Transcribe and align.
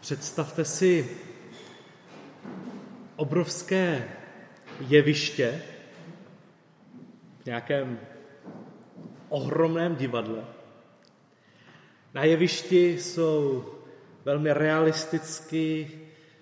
Představte 0.00 0.64
si 0.64 1.10
obrovské 3.16 4.08
jeviště 4.80 5.62
v 7.42 7.46
nějakém 7.46 8.00
ohromném 9.28 9.96
divadle. 9.96 10.44
Na 12.14 12.24
jevišti 12.24 12.98
jsou 12.98 13.64
velmi 14.24 14.52
realisticky 14.52 15.90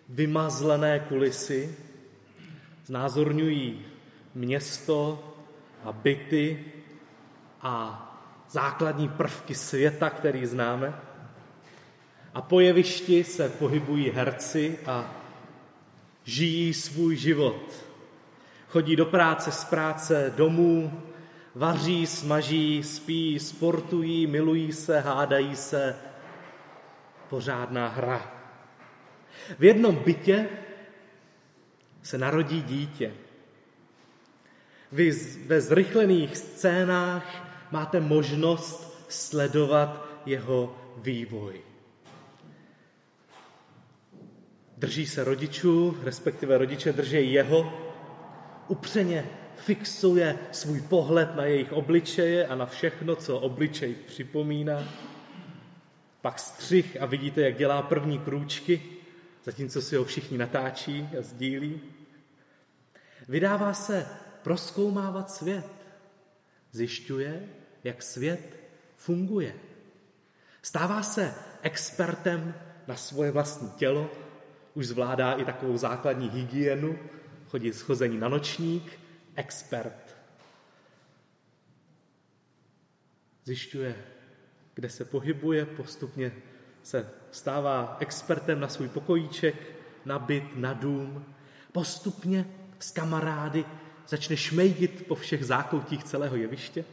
vymazlené 0.08 1.00
kulisy, 1.00 1.76
znázorňují 2.84 3.84
město 4.34 5.24
a 5.84 5.92
byty 5.92 6.64
a 7.60 8.02
základní 8.50 9.08
prvky 9.08 9.54
světa, 9.54 10.10
který 10.10 10.46
známe. 10.46 10.94
A 12.36 12.42
po 12.42 12.60
jevišti 12.60 13.24
se 13.24 13.48
pohybují 13.48 14.10
herci 14.10 14.78
a 14.86 15.14
žijí 16.24 16.74
svůj 16.74 17.16
život. 17.16 17.84
Chodí 18.68 18.96
do 18.96 19.06
práce, 19.06 19.52
z 19.52 19.64
práce 19.64 20.32
domů, 20.36 21.02
vaří, 21.54 22.06
smaží, 22.06 22.82
spí, 22.82 23.38
sportují, 23.38 24.26
milují 24.26 24.72
se, 24.72 25.00
hádají 25.00 25.56
se. 25.56 25.96
Pořádná 27.28 27.88
hra. 27.88 28.32
V 29.58 29.64
jednom 29.64 29.96
bytě 29.96 30.48
se 32.02 32.18
narodí 32.18 32.62
dítě. 32.62 33.12
Vy 34.92 35.10
ve 35.46 35.60
zrychlených 35.60 36.36
scénách 36.36 37.26
máte 37.70 38.00
možnost 38.00 39.06
sledovat 39.08 40.06
jeho 40.26 40.76
vývoj. 40.96 41.65
Drží 44.76 45.06
se 45.06 45.24
rodičů, 45.24 45.98
respektive 46.02 46.58
rodiče 46.58 46.92
drží 46.92 47.32
jeho, 47.32 47.72
upřeně 48.68 49.26
fixuje 49.56 50.38
svůj 50.52 50.80
pohled 50.80 51.36
na 51.36 51.44
jejich 51.44 51.72
obličeje 51.72 52.46
a 52.46 52.54
na 52.54 52.66
všechno, 52.66 53.16
co 53.16 53.38
obličej 53.38 53.94
připomíná. 53.94 54.84
Pak 56.20 56.38
střih 56.38 56.96
a 57.00 57.06
vidíte, 57.06 57.40
jak 57.40 57.58
dělá 57.58 57.82
první 57.82 58.18
krůčky, 58.18 58.82
zatímco 59.44 59.82
si 59.82 59.96
ho 59.96 60.04
všichni 60.04 60.38
natáčí 60.38 61.08
a 61.18 61.22
sdílí. 61.22 61.80
Vydává 63.28 63.74
se 63.74 64.06
proskoumávat 64.42 65.30
svět. 65.30 65.66
Zjišťuje, 66.72 67.48
jak 67.84 68.02
svět 68.02 68.56
funguje. 68.96 69.54
Stává 70.62 71.02
se 71.02 71.34
expertem 71.62 72.54
na 72.86 72.96
svoje 72.96 73.30
vlastní 73.30 73.70
tělo, 73.70 74.10
už 74.76 74.86
zvládá 74.86 75.32
i 75.32 75.44
takovou 75.44 75.76
základní 75.76 76.30
hygienu, 76.30 76.98
chodí 77.48 77.72
schození 77.72 78.18
na 78.18 78.28
nočník, 78.28 79.00
expert. 79.34 80.16
Zjišťuje, 83.44 84.04
kde 84.74 84.90
se 84.90 85.04
pohybuje, 85.04 85.66
postupně 85.66 86.32
se 86.82 87.10
stává 87.30 87.96
expertem 88.00 88.60
na 88.60 88.68
svůj 88.68 88.88
pokojíček, 88.88 89.56
na 90.04 90.18
byt, 90.18 90.56
na 90.56 90.72
dům. 90.72 91.34
Postupně 91.72 92.46
s 92.78 92.90
kamarády 92.90 93.64
začne 94.08 94.36
šmejdit 94.36 95.06
po 95.06 95.14
všech 95.14 95.44
zákoutích 95.44 96.04
celého 96.04 96.36
jeviště. 96.36 96.84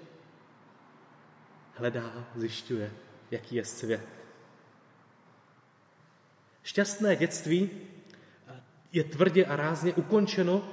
Hledá, 1.74 2.28
zjišťuje, 2.36 2.92
jaký 3.32 3.56
je 3.56 3.66
svět. 3.66 4.23
Šťastné 6.64 7.16
dětství 7.16 7.70
je 8.92 9.04
tvrdě 9.04 9.46
a 9.46 9.56
rázně 9.56 9.94
ukončeno 9.94 10.70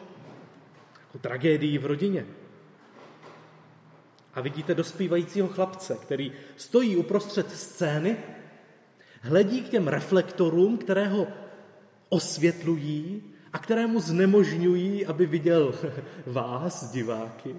jako 1.00 1.18
tragédií 1.18 1.78
v 1.78 1.86
rodině. 1.86 2.26
A 4.34 4.40
vidíte 4.40 4.74
dospívajícího 4.74 5.48
chlapce, 5.48 5.98
který 6.02 6.32
stojí 6.56 6.96
uprostřed 6.96 7.50
scény, 7.50 8.16
hledí 9.20 9.62
k 9.62 9.68
těm 9.68 9.88
reflektorům, 9.88 10.78
které 10.78 11.08
ho 11.08 11.26
osvětlují 12.08 13.22
a 13.52 13.58
kterému 13.58 14.00
znemožňují, 14.00 15.06
aby 15.06 15.26
viděl 15.26 15.74
vás, 16.26 16.90
diváky. 16.92 17.56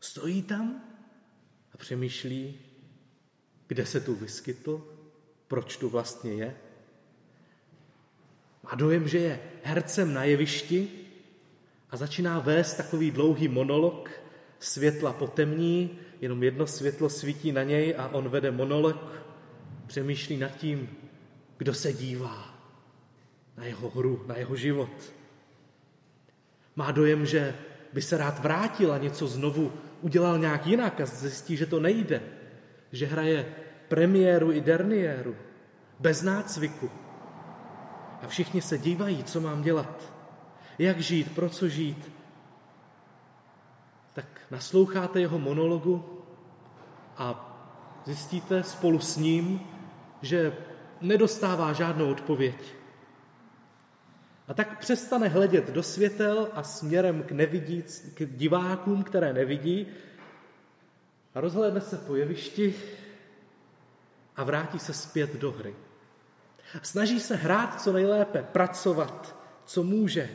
Stojí 0.00 0.42
tam 0.42 0.82
a 1.74 1.76
přemýšlí, 1.76 2.58
kde 3.66 3.86
se 3.86 4.00
tu 4.00 4.14
vyskytl, 4.14 4.96
proč 5.48 5.76
tu 5.76 5.88
vlastně 5.88 6.32
je. 6.32 6.56
Má 8.68 8.74
dojem, 8.74 9.08
že 9.08 9.18
je 9.18 9.40
hercem 9.62 10.14
na 10.14 10.24
jevišti 10.24 10.88
a 11.90 11.96
začíná 11.96 12.38
vést 12.38 12.74
takový 12.74 13.10
dlouhý 13.10 13.48
monolog, 13.48 14.10
světla 14.58 15.12
potemní, 15.12 15.98
jenom 16.20 16.42
jedno 16.42 16.66
světlo 16.66 17.08
svítí 17.08 17.52
na 17.52 17.62
něj 17.62 17.94
a 17.98 18.08
on 18.08 18.28
vede 18.28 18.50
monolog, 18.50 19.24
přemýšlí 19.86 20.36
nad 20.36 20.48
tím, 20.48 20.88
kdo 21.58 21.74
se 21.74 21.92
dívá 21.92 22.54
na 23.56 23.64
jeho 23.64 23.90
hru, 23.90 24.24
na 24.26 24.36
jeho 24.36 24.56
život. 24.56 25.12
Má 26.76 26.90
dojem, 26.90 27.26
že 27.26 27.54
by 27.92 28.02
se 28.02 28.16
rád 28.16 28.38
vrátil 28.38 28.92
a 28.92 28.98
něco 28.98 29.26
znovu 29.26 29.72
udělal 30.00 30.38
nějak 30.38 30.66
jinak 30.66 31.00
a 31.00 31.06
zjistí, 31.06 31.56
že 31.56 31.66
to 31.66 31.80
nejde, 31.80 32.22
že 32.92 33.06
hraje 33.06 33.54
premiéru 33.88 34.52
i 34.52 34.60
derniéru, 34.60 35.36
bez 36.00 36.22
nácviku, 36.22 36.90
a 38.22 38.26
všichni 38.26 38.62
se 38.62 38.78
dívají, 38.78 39.24
co 39.24 39.40
mám 39.40 39.62
dělat, 39.62 40.12
jak 40.78 41.00
žít, 41.00 41.34
pro 41.34 41.48
co 41.48 41.68
žít. 41.68 42.12
Tak 44.12 44.40
nasloucháte 44.50 45.20
jeho 45.20 45.38
monologu 45.38 46.24
a 47.16 47.44
zjistíte 48.04 48.62
spolu 48.62 48.98
s 48.98 49.16
ním, 49.16 49.60
že 50.22 50.56
nedostává 51.00 51.72
žádnou 51.72 52.10
odpověď. 52.10 52.74
A 54.48 54.54
tak 54.54 54.78
přestane 54.78 55.28
hledět 55.28 55.70
do 55.70 55.82
světel 55.82 56.48
a 56.54 56.62
směrem 56.62 57.22
k, 57.22 57.32
nevidíc, 57.32 58.12
k 58.14 58.36
divákům, 58.36 59.02
které 59.02 59.32
nevidí, 59.32 59.86
a 61.34 61.40
rozhlédne 61.40 61.80
se 61.80 61.96
po 61.96 62.16
jevišti 62.16 62.74
a 64.36 64.44
vrátí 64.44 64.78
se 64.78 64.92
zpět 64.92 65.36
do 65.36 65.52
hry. 65.52 65.74
Snaží 66.82 67.20
se 67.20 67.36
hrát 67.36 67.82
co 67.82 67.92
nejlépe, 67.92 68.42
pracovat, 68.42 69.36
co 69.64 69.82
může, 69.82 70.30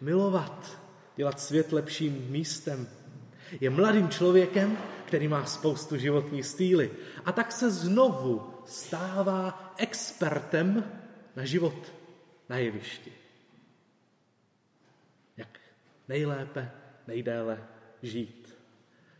milovat, 0.00 0.80
dělat 1.16 1.40
svět 1.40 1.72
lepším 1.72 2.26
místem. 2.28 2.88
Je 3.60 3.70
mladým 3.70 4.08
člověkem, 4.08 4.78
který 5.06 5.28
má 5.28 5.44
spoustu 5.44 5.96
životní 5.96 6.42
stýly. 6.42 6.90
A 7.24 7.32
tak 7.32 7.52
se 7.52 7.70
znovu 7.70 8.54
stává 8.66 9.74
expertem 9.76 10.84
na 11.36 11.44
život 11.44 11.92
na 12.48 12.56
jevišti. 12.56 13.12
Jak 15.36 15.58
nejlépe, 16.08 16.70
nejdéle 17.06 17.64
žít. 18.02 18.58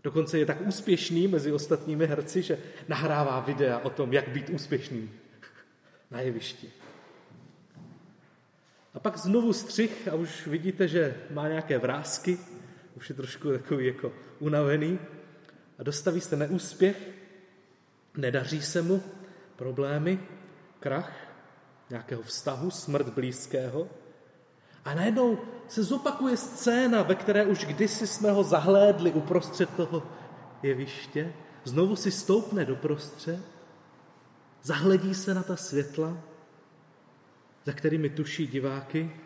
Dokonce 0.02 0.38
je 0.38 0.46
tak 0.46 0.60
úspěšný 0.60 1.28
mezi 1.28 1.52
ostatními 1.52 2.06
herci, 2.06 2.42
že 2.42 2.58
nahrává 2.88 3.40
videa 3.40 3.78
o 3.78 3.90
tom, 3.90 4.12
jak 4.12 4.28
být 4.28 4.50
úspěšným 4.50 5.17
na 6.10 6.20
jevišti. 6.20 6.72
A 8.94 9.00
pak 9.00 9.18
znovu 9.18 9.52
střih 9.52 10.08
a 10.08 10.14
už 10.14 10.46
vidíte, 10.46 10.88
že 10.88 11.16
má 11.30 11.48
nějaké 11.48 11.78
vrázky, 11.78 12.38
už 12.96 13.08
je 13.08 13.14
trošku 13.14 13.52
takový 13.52 13.86
jako 13.86 14.12
unavený 14.38 14.98
a 15.78 15.82
dostaví 15.82 16.20
se 16.20 16.36
neúspěch, 16.36 17.08
nedaří 18.16 18.62
se 18.62 18.82
mu, 18.82 19.02
problémy, 19.56 20.20
krach 20.80 21.12
nějakého 21.90 22.22
vztahu, 22.22 22.70
smrt 22.70 23.08
blízkého. 23.08 23.88
A 24.84 24.94
najednou 24.94 25.38
se 25.68 25.82
zopakuje 25.82 26.36
scéna, 26.36 27.02
ve 27.02 27.14
které 27.14 27.46
už 27.46 27.64
kdysi 27.64 28.06
jsme 28.06 28.30
ho 28.30 28.44
zahlédli 28.44 29.12
uprostřed 29.12 29.70
toho 29.70 30.02
jeviště. 30.62 31.32
Znovu 31.64 31.96
si 31.96 32.10
stoupne 32.10 32.64
doprostřed 32.64 33.57
Zahledí 34.68 35.14
se 35.14 35.34
na 35.34 35.42
ta 35.42 35.56
světla, 35.56 36.16
za 37.64 37.72
kterými 37.72 38.10
tuší 38.10 38.46
diváky 38.46 39.16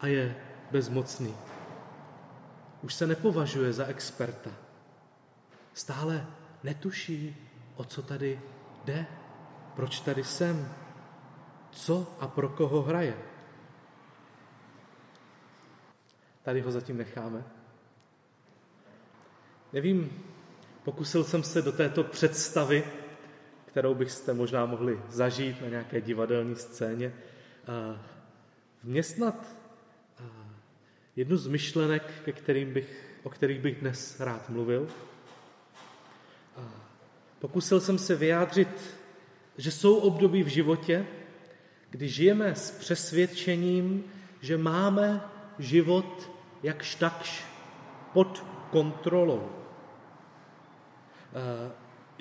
a 0.00 0.06
je 0.06 0.36
bezmocný. 0.70 1.34
Už 2.82 2.94
se 2.94 3.06
nepovažuje 3.06 3.72
za 3.72 3.86
experta. 3.86 4.50
Stále 5.74 6.26
netuší, 6.62 7.36
o 7.76 7.84
co 7.84 8.02
tady 8.02 8.40
jde, 8.84 9.06
proč 9.76 10.00
tady 10.00 10.24
jsem, 10.24 10.74
co 11.70 12.16
a 12.20 12.28
pro 12.28 12.48
koho 12.48 12.82
hraje. 12.82 13.16
Tady 16.42 16.60
ho 16.60 16.72
zatím 16.72 16.96
necháme. 16.96 17.44
Nevím, 19.72 20.22
pokusil 20.84 21.24
jsem 21.24 21.42
se 21.42 21.62
do 21.62 21.72
této 21.72 22.04
představy 22.04 23.01
kterou 23.72 23.94
byste 23.94 24.34
možná 24.34 24.66
mohli 24.66 25.00
zažít 25.08 25.62
na 25.62 25.68
nějaké 25.68 26.00
divadelní 26.00 26.56
scéně, 26.56 27.12
vměstnat 28.82 29.56
jednu 31.16 31.36
z 31.36 31.46
myšlenek, 31.46 32.02
ke 32.24 32.32
kterým 32.32 32.72
bych, 32.72 33.20
o 33.22 33.30
kterých 33.30 33.60
bych 33.60 33.80
dnes 33.80 34.20
rád 34.20 34.48
mluvil. 34.48 34.88
Pokusil 37.38 37.80
jsem 37.80 37.98
se 37.98 38.16
vyjádřit, 38.16 38.96
že 39.56 39.70
jsou 39.70 39.96
období 39.96 40.42
v 40.42 40.48
životě, 40.48 41.06
kdy 41.90 42.08
žijeme 42.08 42.54
s 42.54 42.70
přesvědčením, 42.70 44.04
že 44.40 44.58
máme 44.58 45.20
život 45.58 46.30
jakž 46.62 46.94
takž 46.94 47.44
pod 48.12 48.44
kontrolou. 48.70 49.50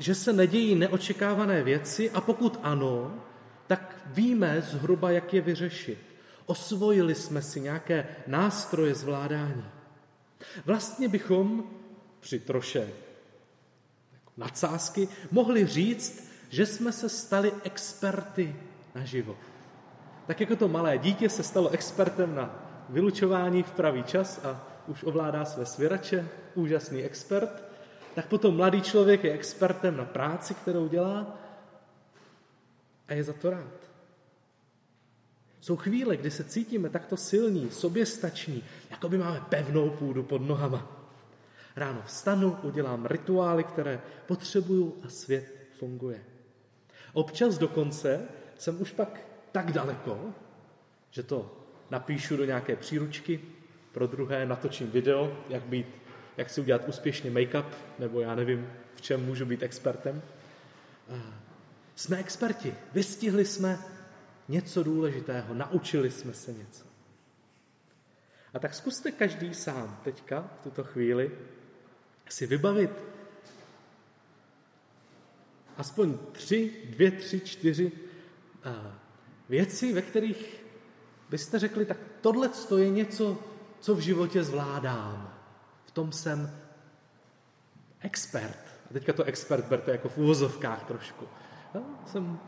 Že 0.01 0.15
se 0.15 0.33
nedějí 0.33 0.75
neočekávané 0.75 1.63
věci 1.63 2.11
a 2.11 2.21
pokud 2.21 2.59
ano, 2.63 3.23
tak 3.67 4.01
víme 4.05 4.61
zhruba, 4.61 5.11
jak 5.11 5.33
je 5.33 5.41
vyřešit. 5.41 5.97
Osvojili 6.45 7.15
jsme 7.15 7.41
si 7.41 7.61
nějaké 7.61 8.07
nástroje 8.27 8.95
zvládání. 8.95 9.65
Vlastně 10.65 11.07
bychom 11.07 11.63
při 12.19 12.39
troše 12.39 12.89
nadsázky 14.37 15.07
mohli 15.31 15.67
říct, 15.67 16.31
že 16.49 16.65
jsme 16.65 16.91
se 16.91 17.09
stali 17.09 17.53
experty 17.63 18.55
na 18.95 19.05
život. 19.05 19.37
Tak 20.27 20.39
jako 20.39 20.55
to 20.55 20.67
malé 20.67 20.97
dítě 20.97 21.29
se 21.29 21.43
stalo 21.43 21.69
expertem 21.69 22.35
na 22.35 22.73
vylučování 22.89 23.63
v 23.63 23.71
pravý 23.71 24.03
čas 24.03 24.39
a 24.43 24.67
už 24.87 25.03
ovládá 25.03 25.45
své 25.45 25.65
svěrače, 25.65 26.27
úžasný 26.55 27.03
expert, 27.03 27.70
tak 28.15 28.27
potom 28.27 28.55
mladý 28.55 28.81
člověk 28.81 29.23
je 29.23 29.33
expertem 29.33 29.97
na 29.97 30.05
práci, 30.05 30.53
kterou 30.53 30.87
dělá 30.87 31.37
a 33.07 33.13
je 33.13 33.23
za 33.23 33.33
to 33.33 33.49
rád. 33.49 33.91
Jsou 35.61 35.75
chvíle, 35.75 36.17
kdy 36.17 36.31
se 36.31 36.43
cítíme 36.43 36.89
takto 36.89 37.17
silní, 37.17 37.71
soběstační, 37.71 38.63
jako 38.89 39.09
by 39.09 39.17
máme 39.17 39.41
pevnou 39.49 39.89
půdu 39.89 40.23
pod 40.23 40.41
nohama. 40.41 41.07
Ráno 41.75 42.01
vstanu, 42.05 42.57
udělám 42.63 43.05
rituály, 43.05 43.63
které 43.63 44.01
potřebuju 44.27 44.97
a 45.05 45.09
svět 45.09 45.67
funguje. 45.79 46.23
Občas 47.13 47.57
dokonce 47.57 48.21
jsem 48.57 48.81
už 48.81 48.91
pak 48.91 49.19
tak 49.51 49.71
daleko, 49.71 50.33
že 51.11 51.23
to 51.23 51.57
napíšu 51.89 52.37
do 52.37 52.45
nějaké 52.45 52.75
příručky, 52.75 53.41
pro 53.91 54.07
druhé 54.07 54.45
natočím 54.45 54.91
video, 54.91 55.37
jak, 55.49 55.63
být, 55.63 55.87
jak 56.41 56.49
si 56.49 56.61
udělat 56.61 56.81
úspěšně 56.87 57.31
make-up, 57.31 57.65
nebo 57.99 58.21
já 58.21 58.35
nevím, 58.35 58.69
v 58.95 59.01
čem 59.01 59.25
můžu 59.25 59.45
být 59.45 59.63
expertem. 59.63 60.21
Jsme 61.95 62.17
experti, 62.17 62.75
vystihli 62.93 63.45
jsme 63.45 63.79
něco 64.47 64.83
důležitého, 64.83 65.53
naučili 65.53 66.11
jsme 66.11 66.33
se 66.33 66.53
něco. 66.53 66.85
A 68.53 68.59
tak 68.59 68.73
zkuste 68.73 69.11
každý 69.11 69.53
sám 69.53 69.99
teďka, 70.03 70.49
v 70.59 70.63
tuto 70.63 70.83
chvíli, 70.83 71.31
si 72.29 72.47
vybavit 72.47 72.91
aspoň 75.77 76.17
tři, 76.31 76.87
dvě, 76.89 77.11
tři, 77.11 77.39
čtyři 77.39 77.91
věci, 79.49 79.93
ve 79.93 80.01
kterých 80.01 80.63
byste 81.29 81.59
řekli, 81.59 81.85
tak 81.85 81.97
tohle 82.21 82.49
je 82.77 82.89
něco, 82.89 83.37
co 83.79 83.95
v 83.95 83.99
životě 83.99 84.43
zvládám. 84.43 85.30
Tom 85.93 86.11
jsem 86.11 86.57
expert. 87.99 88.57
A 88.89 88.93
teďka 88.93 89.13
to 89.13 89.23
expert 89.23 89.65
berte 89.65 89.91
jako 89.91 90.09
v 90.09 90.17
uvozovkách 90.17 90.83
trošku. 90.83 91.27
Já 91.73 91.81
jsem 92.05 92.39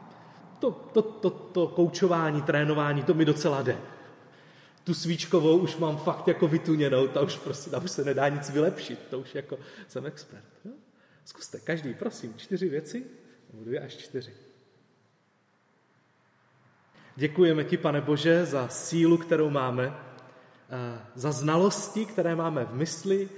to, 0.60 0.72
to, 0.72 1.01
to, 1.01 1.30
to 1.30 1.68
koučování, 1.68 2.42
trénování, 2.42 3.04
to 3.04 3.13
mi 3.13 3.25
docela 3.25 3.62
jde. 3.62 3.78
Tu 4.84 4.94
svíčkovou 4.94 5.57
už 5.57 5.78
mám 5.78 5.98
fakt 5.98 6.28
jako 6.28 6.48
vytuněnou, 6.48 7.07
ta 7.07 7.22
už 7.22 7.38
prostě, 7.38 7.69
tam 7.69 7.84
už 7.84 7.92
se 7.92 8.04
nedá 8.04 8.30
nic 8.30 8.50
vylepšit, 8.50 9.00
to 9.10 9.19
už 9.19 9.36
jako 9.36 9.60
jsem 9.88 10.06
expert. 10.06 10.44
Jo? 10.66 10.72
Zkuste, 11.25 11.60
každý, 11.60 11.94
prosím, 11.94 12.34
čtyři 12.38 12.69
věci, 12.69 13.04
nebo 13.54 13.63
dvě 13.63 13.80
až 13.80 13.98
čtyři. 13.98 14.34
Děkujeme 17.16 17.63
ti, 17.63 17.78
pane 17.78 18.01
Bože, 18.01 18.46
za 18.46 18.68
sílu, 18.68 19.18
kterou 19.18 19.50
máme, 19.50 19.96
za 21.16 21.31
znalosti, 21.31 22.06
které 22.06 22.36
máme 22.36 22.66
v 22.66 22.74
mysli, 22.74 23.30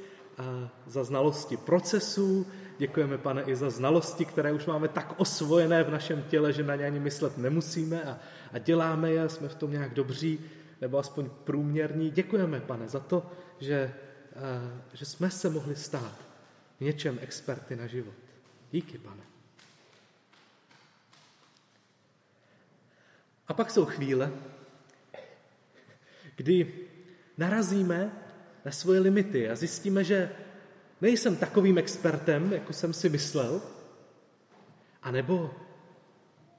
za 0.88 1.04
znalosti 1.04 1.58
procesů, 1.58 2.46
Děkujeme, 2.78 3.18
pane, 3.18 3.44
i 3.44 3.56
za 3.56 3.70
znalosti, 3.70 4.26
které 4.26 4.52
už 4.52 4.66
máme 4.66 4.88
tak 4.88 5.14
osvojené 5.18 5.84
v 5.84 5.92
našem 5.92 6.24
těle, 6.24 6.54
že 6.54 6.64
na 6.64 6.76
ně 6.76 6.86
ani 6.86 7.00
myslet 7.00 7.38
nemusíme 7.38 8.04
a, 8.04 8.20
a 8.54 8.58
děláme 8.58 9.12
je, 9.12 9.30
jsme 9.30 9.50
v 9.50 9.56
tom 9.56 9.72
nějak 9.72 9.94
dobří, 9.94 10.40
nebo 10.82 10.98
aspoň 10.98 11.30
průměrní. 11.44 12.12
Děkujeme, 12.12 12.60
pane, 12.60 12.88
za 12.88 13.00
to, 13.00 13.32
že, 13.60 13.94
a, 14.36 14.94
že 14.94 15.06
jsme 15.06 15.32
se 15.32 15.50
mohli 15.50 15.76
stát 15.76 16.20
v 16.78 16.82
něčem 16.82 17.20
experty 17.22 17.76
na 17.76 17.88
život. 17.88 18.16
Díky, 18.72 18.98
pane. 18.98 19.22
A 23.48 23.54
pak 23.54 23.72
jsou 23.72 23.86
chvíle, 23.86 24.32
kdy 26.36 26.85
narazíme 27.38 28.12
na 28.66 28.72
svoje 28.72 29.00
limity 29.00 29.50
a 29.50 29.56
zjistíme, 29.56 30.04
že 30.04 30.30
nejsem 31.02 31.36
takovým 31.36 31.78
expertem, 31.78 32.54
jako 32.54 32.74
jsem 32.74 32.94
si 32.94 33.10
myslel, 33.10 33.62
anebo 35.04 35.54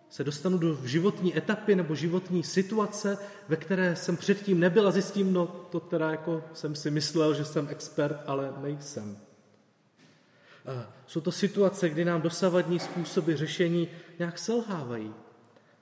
se 0.08 0.25
dostanu 0.25 0.58
do 0.58 0.87
životní 0.87 1.38
etapy 1.38 1.76
nebo 1.76 1.94
životní 1.94 2.43
situace, 2.43 3.19
ve 3.49 3.56
které 3.56 3.96
jsem 3.96 4.17
předtím 4.17 4.61
nebyl 4.61 4.88
a 4.88 4.90
zjistím, 4.90 5.32
no 5.32 5.46
to 5.46 5.81
teda 5.81 6.11
jako 6.11 6.44
jsem 6.52 6.75
si 6.75 6.90
myslel, 6.90 7.34
že 7.34 7.44
jsem 7.44 7.69
expert, 7.70 8.20
ale 8.26 8.52
nejsem. 8.62 9.19
A 10.67 10.93
jsou 11.06 11.20
to 11.20 11.32
situace, 11.32 11.88
kdy 11.88 12.05
nám 12.05 12.23
dosavadní 12.23 12.81
způsoby 12.81 13.34
řešení 13.34 13.88
nějak 14.19 14.38
selhávají. 14.38 15.14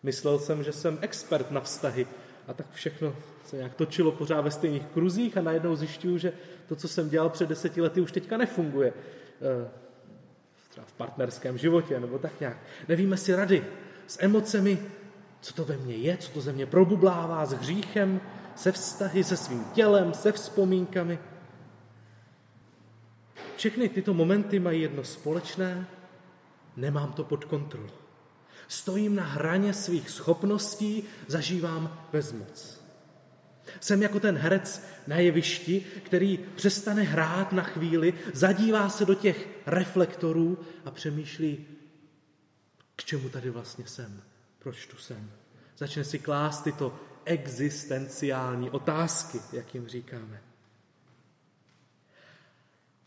Myslel 0.02 0.38
jsem, 0.38 0.62
že 0.62 0.72
jsem 0.72 0.98
expert 1.00 1.50
na 1.50 1.60
vztahy 1.60 2.06
a 2.46 2.54
tak 2.54 2.66
všechno 2.72 3.16
se 3.44 3.56
nějak 3.56 3.74
točilo 3.74 4.12
pořád 4.12 4.40
ve 4.40 4.50
stejných 4.50 4.86
kruzích 4.86 5.36
a 5.36 5.42
najednou 5.42 5.76
zjišťuju, 5.76 6.18
že 6.18 6.32
to, 6.68 6.76
co 6.76 6.88
jsem 6.88 7.08
dělal 7.08 7.30
před 7.30 7.48
deseti 7.48 7.80
lety, 7.80 8.00
už 8.00 8.12
teďka 8.12 8.36
nefunguje. 8.36 8.92
Eh, 9.42 9.68
třeba 10.68 10.86
v 10.86 10.92
partnerském 10.92 11.58
životě 11.58 12.00
nebo 12.00 12.18
tak 12.18 12.40
nějak. 12.40 12.56
Nevíme 12.88 13.16
si 13.16 13.34
rady 13.34 13.64
s 14.06 14.22
emocemi, 14.22 14.78
co 15.40 15.54
to 15.54 15.64
ve 15.64 15.76
mně 15.76 15.94
je, 15.94 16.16
co 16.16 16.30
to 16.30 16.40
ze 16.40 16.52
mě 16.52 16.66
probublává 16.66 17.46
s 17.46 17.52
hříchem, 17.52 18.20
se 18.56 18.72
vztahy, 18.72 19.24
se 19.24 19.36
svým 19.36 19.64
tělem, 19.64 20.14
se 20.14 20.32
vzpomínkami. 20.32 21.18
Všechny 23.56 23.88
tyto 23.88 24.14
momenty 24.14 24.58
mají 24.58 24.82
jedno 24.82 25.04
společné, 25.04 25.86
nemám 26.76 27.12
to 27.12 27.24
pod 27.24 27.44
kontrolou. 27.44 28.03
Stojím 28.68 29.14
na 29.14 29.24
hraně 29.24 29.74
svých 29.74 30.10
schopností, 30.10 31.04
zažívám 31.26 32.06
bezmoc. 32.12 32.80
Jsem 33.80 34.02
jako 34.02 34.20
ten 34.20 34.36
herec 34.36 34.82
na 35.06 35.16
jevišti, 35.16 35.80
který 35.80 36.38
přestane 36.56 37.02
hrát 37.02 37.52
na 37.52 37.62
chvíli, 37.62 38.14
zadívá 38.32 38.88
se 38.88 39.04
do 39.04 39.14
těch 39.14 39.48
reflektorů 39.66 40.58
a 40.84 40.90
přemýšlí, 40.90 41.66
k 42.96 43.04
čemu 43.04 43.28
tady 43.28 43.50
vlastně 43.50 43.86
jsem, 43.86 44.22
proč 44.58 44.86
tu 44.86 44.96
jsem. 44.96 45.30
Začne 45.78 46.04
si 46.04 46.18
klást 46.18 46.64
tyto 46.64 47.00
existenciální 47.24 48.70
otázky, 48.70 49.40
jak 49.52 49.74
jim 49.74 49.88
říkáme. 49.88 50.42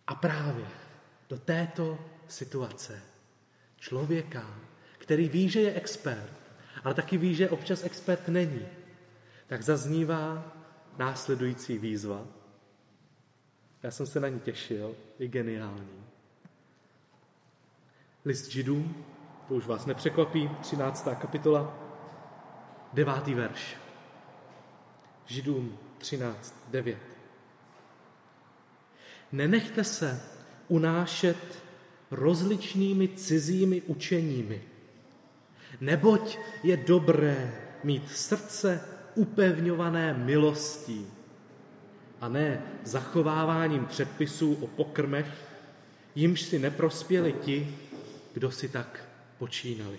A 0.07 0.15
právě 0.15 0.65
do 1.29 1.37
této 1.37 1.99
situace 2.27 3.01
člověka, 3.77 4.59
který 5.07 5.29
ví, 5.29 5.49
že 5.49 5.61
je 5.61 5.73
expert, 5.73 6.33
ale 6.83 6.93
taky 6.93 7.17
ví, 7.17 7.35
že 7.35 7.49
občas 7.49 7.83
expert 7.83 8.27
není, 8.27 8.67
tak 9.47 9.61
zaznívá 9.61 10.51
následující 10.97 11.77
výzva. 11.77 12.25
Já 13.83 13.91
jsem 13.91 14.05
se 14.05 14.19
na 14.19 14.27
ní 14.27 14.39
těšil, 14.39 14.95
je 15.19 15.27
geniální. 15.27 16.03
List 18.25 18.51
židům, 18.51 19.05
to 19.47 19.53
už 19.53 19.65
vás 19.65 19.85
nepřekvapí, 19.85 20.49
13. 20.61 21.07
kapitola, 21.21 21.77
devátý 22.93 23.33
verš. 23.33 23.77
Židům 25.25 25.77
13, 25.97 26.55
9. 26.67 26.97
Nenechte 29.31 29.83
se 29.83 30.21
unášet 30.67 31.63
rozličnými 32.11 33.07
cizími 33.07 33.81
učeními, 33.81 34.61
neboť 35.81 36.37
je 36.63 36.77
dobré 36.77 37.53
mít 37.83 38.11
srdce 38.11 38.81
upevňované 39.15 40.13
milostí 40.13 41.07
a 42.21 42.29
ne 42.29 42.63
zachováváním 42.83 43.85
předpisů 43.85 44.53
o 44.53 44.67
pokrmech, 44.67 45.27
jimž 46.15 46.41
si 46.41 46.59
neprospěli 46.59 47.33
ti, 47.33 47.77
kdo 48.33 48.51
si 48.51 48.69
tak 48.69 49.09
počínali. 49.37 49.97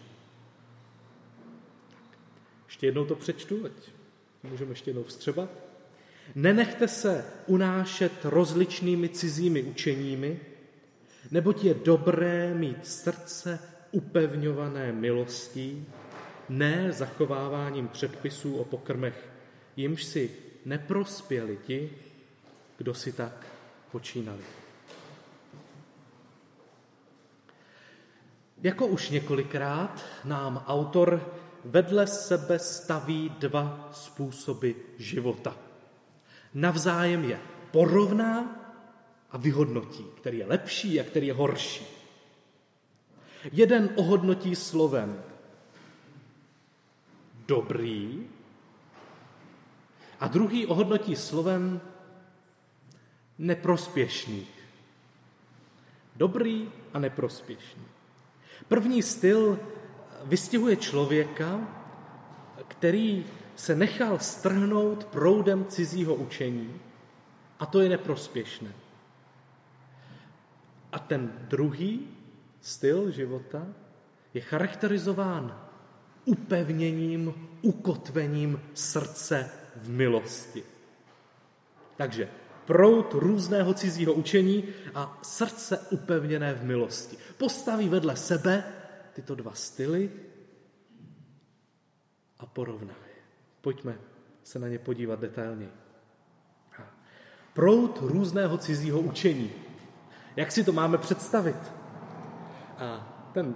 Ještě 2.66 2.86
jednou 2.86 3.04
to 3.04 3.14
přečtu, 3.14 3.66
ať 3.66 3.72
můžeme 4.42 4.70
ještě 4.70 4.90
jednou 4.90 5.02
vstřebat. 5.02 5.50
Nenechte 6.34 6.88
se 6.88 7.24
unášet 7.46 8.12
rozličnými 8.24 9.08
cizími 9.08 9.62
učeními, 9.62 10.40
neboť 11.30 11.64
je 11.64 11.74
dobré 11.74 12.54
mít 12.54 12.86
srdce 12.86 13.58
upevňované 13.90 14.92
milostí, 14.92 15.86
ne 16.48 16.92
zachováváním 16.92 17.88
předpisů 17.88 18.56
o 18.56 18.64
pokrmech, 18.64 19.28
jimž 19.76 20.04
si 20.04 20.30
neprospěli 20.64 21.58
ti, 21.66 21.90
kdo 22.76 22.94
si 22.94 23.12
tak 23.12 23.46
počínali. 23.92 24.42
Jako 28.62 28.86
už 28.86 29.10
několikrát 29.10 30.04
nám 30.24 30.64
autor 30.66 31.32
vedle 31.64 32.06
sebe 32.06 32.58
staví 32.58 33.32
dva 33.38 33.88
způsoby 33.92 34.70
života. 34.98 35.56
Navzájem 36.54 37.24
je 37.24 37.40
porovná 37.70 38.64
a 39.30 39.38
vyhodnotí, 39.38 40.04
který 40.16 40.38
je 40.38 40.46
lepší 40.46 41.00
a 41.00 41.04
který 41.04 41.26
je 41.26 41.34
horší. 41.34 41.97
Jeden 43.52 43.90
ohodnotí 43.96 44.56
slovem 44.56 45.22
dobrý 47.46 48.26
a 50.20 50.28
druhý 50.28 50.66
ohodnotí 50.66 51.16
slovem 51.16 51.80
neprospěšný. 53.38 54.46
Dobrý 56.16 56.70
a 56.94 56.98
neprospěšný. 56.98 57.84
První 58.68 59.02
styl 59.02 59.58
vystihuje 60.24 60.76
člověka, 60.76 61.68
který 62.68 63.26
se 63.56 63.76
nechal 63.76 64.18
strhnout 64.18 65.04
proudem 65.04 65.66
cizího 65.66 66.14
učení 66.14 66.80
a 67.60 67.66
to 67.66 67.80
je 67.80 67.88
neprospěšné. 67.88 68.72
A 70.92 70.98
ten 70.98 71.32
druhý 71.48 72.17
styl 72.60 73.10
života 73.10 73.66
je 74.34 74.40
charakterizován 74.40 75.68
upevněním, 76.24 77.34
ukotvením 77.62 78.60
srdce 78.74 79.50
v 79.76 79.88
milosti. 79.88 80.62
Takže 81.96 82.28
prout 82.64 83.14
různého 83.14 83.74
cizího 83.74 84.12
učení 84.12 84.64
a 84.94 85.18
srdce 85.22 85.78
upevněné 85.90 86.54
v 86.54 86.64
milosti. 86.64 87.16
Postaví 87.36 87.88
vedle 87.88 88.16
sebe 88.16 88.64
tyto 89.12 89.34
dva 89.34 89.54
styly 89.54 90.10
a 92.38 92.46
porovná 92.46 92.94
je. 92.94 93.22
Pojďme 93.60 93.98
se 94.44 94.58
na 94.58 94.68
ně 94.68 94.78
podívat 94.78 95.20
detailně. 95.20 95.68
Prout 97.52 97.98
různého 98.02 98.58
cizího 98.58 99.00
učení. 99.00 99.52
Jak 100.36 100.52
si 100.52 100.64
to 100.64 100.72
máme 100.72 100.98
představit? 100.98 101.77
A 102.78 103.18
ten, 103.32 103.54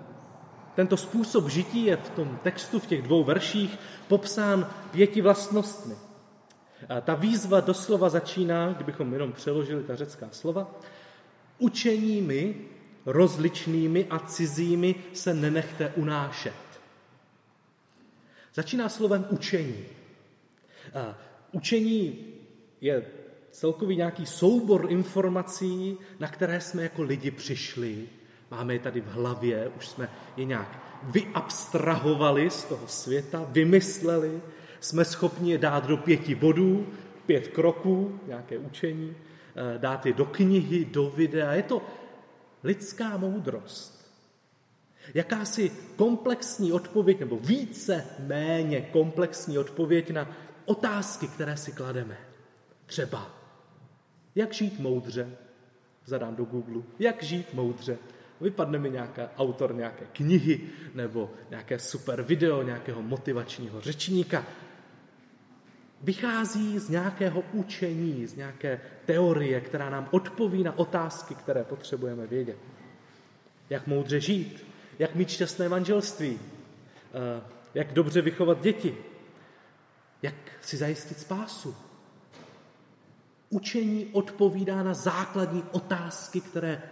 tento 0.75 0.97
způsob 0.97 1.49
žití 1.49 1.85
je 1.85 1.97
v 1.97 2.11
tom 2.11 2.39
textu, 2.43 2.79
v 2.79 2.87
těch 2.87 3.03
dvou 3.03 3.25
verších, 3.25 3.79
popsán 4.09 4.71
pěti 4.91 5.21
vlastnostmi. 5.21 5.95
A 6.89 7.01
ta 7.01 7.15
výzva 7.15 7.61
doslova 7.61 8.09
začíná, 8.09 8.73
kdybychom 8.73 9.13
jenom 9.13 9.33
přeložili 9.33 9.83
ta 9.83 9.97
řecká 9.97 10.29
slova, 10.31 10.75
učeními 11.59 12.55
rozličnými 13.07 14.07
a 14.11 14.19
cizími 14.19 14.95
se 15.13 15.35
nenechte 15.35 15.93
unášet. 15.97 16.55
Začíná 18.55 18.89
slovem 18.89 19.27
učení. 19.31 19.85
A 20.95 21.19
učení 21.53 22.27
je 22.81 23.07
celkový 23.51 23.97
nějaký 23.97 24.27
soubor 24.27 24.87
informací, 24.89 25.99
na 26.19 26.29
které 26.29 26.61
jsme 26.61 26.83
jako 26.83 27.03
lidi 27.03 27.31
přišli. 27.31 28.09
Máme 28.53 28.75
je 28.75 28.79
tady 28.79 29.01
v 29.01 29.07
hlavě, 29.07 29.71
už 29.77 29.89
jsme 29.89 30.09
je 30.37 30.45
nějak 30.45 30.79
vyabstrahovali 31.03 32.51
z 32.51 32.65
toho 32.65 32.89
světa, 32.89 33.47
vymysleli, 33.49 34.43
jsme 34.81 35.05
schopni 35.05 35.53
je 35.53 35.59
dát 35.59 35.87
do 35.87 35.97
pěti 35.97 36.35
bodů, 36.35 36.87
pět 37.27 37.49
kroků, 37.49 38.21
nějaké 38.27 38.59
učení, 38.59 39.17
eh, 39.17 39.79
dát 39.79 40.07
je 40.07 40.13
do 40.13 40.25
knihy, 40.25 40.85
do 40.85 41.11
videa. 41.11 41.53
Je 41.53 41.63
to 41.63 41.83
lidská 42.65 43.17
moudrost. 43.17 44.13
Jakási 45.15 45.73
komplexní 45.97 46.73
odpověď, 46.73 47.21
nebo 47.21 47.37
více 47.37 48.05
méně 48.19 48.81
komplexní 48.81 49.59
odpověď 49.59 50.11
na 50.11 50.37
otázky, 50.65 51.29
které 51.29 51.57
si 51.57 51.73
klademe. 51.73 52.19
Třeba, 52.87 53.31
jak 54.35 54.53
žít 54.53 54.81
moudře? 54.81 55.37
Zadám 56.05 56.37
do 56.37 56.45
Google. 56.45 56.83
Jak 56.99 57.23
žít 57.23 57.55
moudře? 57.55 57.99
Vypadne 58.41 58.79
mi 58.79 58.91
nějaký 58.91 59.21
autor 59.37 59.75
nějaké 59.75 60.05
knihy 60.13 60.61
nebo 60.95 61.31
nějaké 61.51 61.79
super 61.79 62.23
video 62.23 62.63
nějakého 62.63 63.03
motivačního 63.03 63.81
řečníka 63.81 64.45
vychází 66.03 66.79
z 66.79 66.89
nějakého 66.89 67.43
učení, 67.53 68.27
z 68.27 68.35
nějaké 68.35 68.81
teorie, 69.05 69.61
která 69.61 69.91
nám 69.91 70.09
odpoví 70.11 70.63
na 70.63 70.79
otázky, 70.79 71.35
které 71.35 71.65
potřebujeme 71.65 72.27
vědět. 72.27 72.59
Jak 73.71 73.87
moudře 73.87 74.21
žít, 74.21 74.67
jak 74.99 75.15
mít 75.15 75.31
šťastné 75.31 75.69
manželství, 75.69 76.39
eh, 76.39 77.43
jak 77.75 77.93
dobře 77.93 78.23
vychovat 78.23 78.63
děti, 78.63 78.97
jak 80.23 80.35
si 80.61 80.77
zajistit 80.77 81.19
spásu. 81.19 81.77
Učení 83.51 84.07
odpovídá 84.13 84.83
na 84.83 84.95
základní 84.95 85.63
otázky, 85.73 86.41
které 86.41 86.83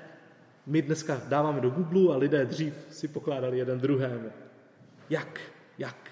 my 0.67 0.83
dneska 0.83 1.21
dáváme 1.29 1.61
do 1.61 1.71
Google 1.71 2.15
a 2.15 2.19
lidé 2.19 2.47
dřív 2.47 2.75
si 2.91 3.09
pokládali 3.09 3.59
jeden 3.59 3.81
druhému. 3.81 4.31
Jak, 5.11 5.41
jak, 5.79 6.11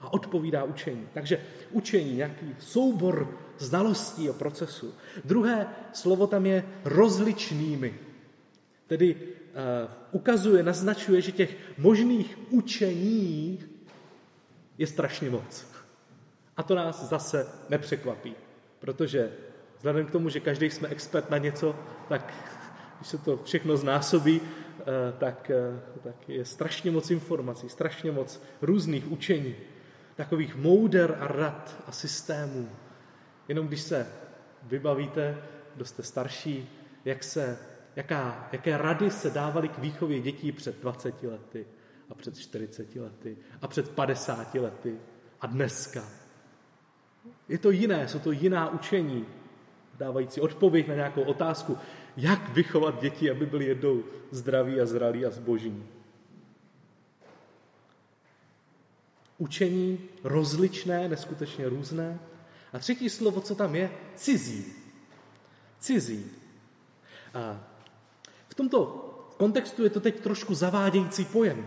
a 0.00 0.12
odpovídá 0.12 0.64
učení. 0.64 1.08
Takže 1.14 1.40
učení, 1.70 2.16
nějaký 2.16 2.54
soubor 2.58 3.38
znalostí 3.58 4.30
o 4.30 4.34
procesu. 4.34 4.94
Druhé 5.24 5.66
slovo 5.92 6.26
tam 6.26 6.46
je 6.46 6.64
rozličnými. 6.84 7.94
Tedy 8.86 9.14
uh, 9.14 9.20
ukazuje, 10.12 10.62
naznačuje, 10.62 11.20
že 11.20 11.32
těch 11.32 11.56
možných 11.78 12.38
učení 12.50 13.60
je 14.78 14.86
strašně 14.86 15.30
moc. 15.30 15.66
A 16.56 16.62
to 16.62 16.74
nás 16.74 17.08
zase 17.08 17.46
nepřekvapí, 17.68 18.34
protože 18.78 19.32
vzhledem 19.76 20.06
k 20.06 20.10
tomu, 20.10 20.28
že 20.28 20.40
každý 20.40 20.70
jsme 20.70 20.88
expert 20.88 21.30
na 21.30 21.38
něco, 21.38 21.76
tak 22.08 22.34
když 23.02 23.10
se 23.10 23.18
to 23.18 23.36
všechno 23.44 23.76
znásobí, 23.76 24.40
eh, 24.40 24.84
tak, 25.18 25.50
eh, 25.50 25.80
tak 26.02 26.28
je 26.28 26.44
strašně 26.44 26.90
moc 26.90 27.10
informací, 27.10 27.68
strašně 27.68 28.12
moc 28.12 28.42
různých 28.62 29.10
učení 29.10 29.54
takových 30.14 30.56
mouder 30.56 31.16
a 31.20 31.26
rad 31.26 31.82
a 31.86 31.92
systémů. 31.92 32.68
Jenom 33.48 33.66
když 33.66 33.80
se 33.80 34.06
vybavíte, 34.62 35.38
kdo 35.74 35.84
jste 35.84 36.02
starší, 36.02 36.68
jak 37.04 37.24
se, 37.24 37.58
jaká, 37.96 38.48
jaké 38.52 38.78
rady 38.78 39.10
se 39.10 39.30
dávaly 39.30 39.68
k 39.68 39.78
výchově 39.78 40.20
dětí 40.20 40.52
před 40.52 40.80
20 40.80 41.22
lety 41.22 41.66
a 42.10 42.14
před 42.14 42.38
40 42.38 42.96
lety 42.96 43.36
a 43.62 43.68
před 43.68 43.90
50 43.90 44.54
lety 44.54 44.98
a 45.40 45.46
dneska. 45.46 46.04
Je 47.48 47.58
to 47.58 47.70
jiné, 47.70 48.08
jsou 48.08 48.18
to 48.18 48.32
jiná 48.32 48.70
učení, 48.70 49.26
dávající 49.98 50.40
odpověď 50.40 50.88
na 50.88 50.94
nějakou 50.94 51.22
otázku, 51.22 51.78
jak 52.16 52.48
vychovat 52.48 53.00
děti, 53.00 53.30
aby 53.30 53.46
byli 53.46 53.64
jednou 53.64 54.02
zdraví 54.30 54.80
a 54.80 54.86
zralí 54.86 55.26
a 55.26 55.30
zbožní. 55.30 55.88
učení 59.42 59.98
rozličné, 60.24 61.08
neskutečně 61.08 61.68
různé. 61.68 62.18
A 62.72 62.78
třetí 62.78 63.10
slovo, 63.10 63.40
co 63.40 63.54
tam 63.54 63.74
je, 63.74 63.90
cizí. 64.14 64.64
Cizí. 65.78 66.24
A 67.34 67.68
v 68.48 68.54
tomto 68.54 68.86
kontextu 69.36 69.84
je 69.84 69.90
to 69.90 70.00
teď 70.00 70.20
trošku 70.20 70.54
zavádějící 70.54 71.24
pojem. 71.24 71.66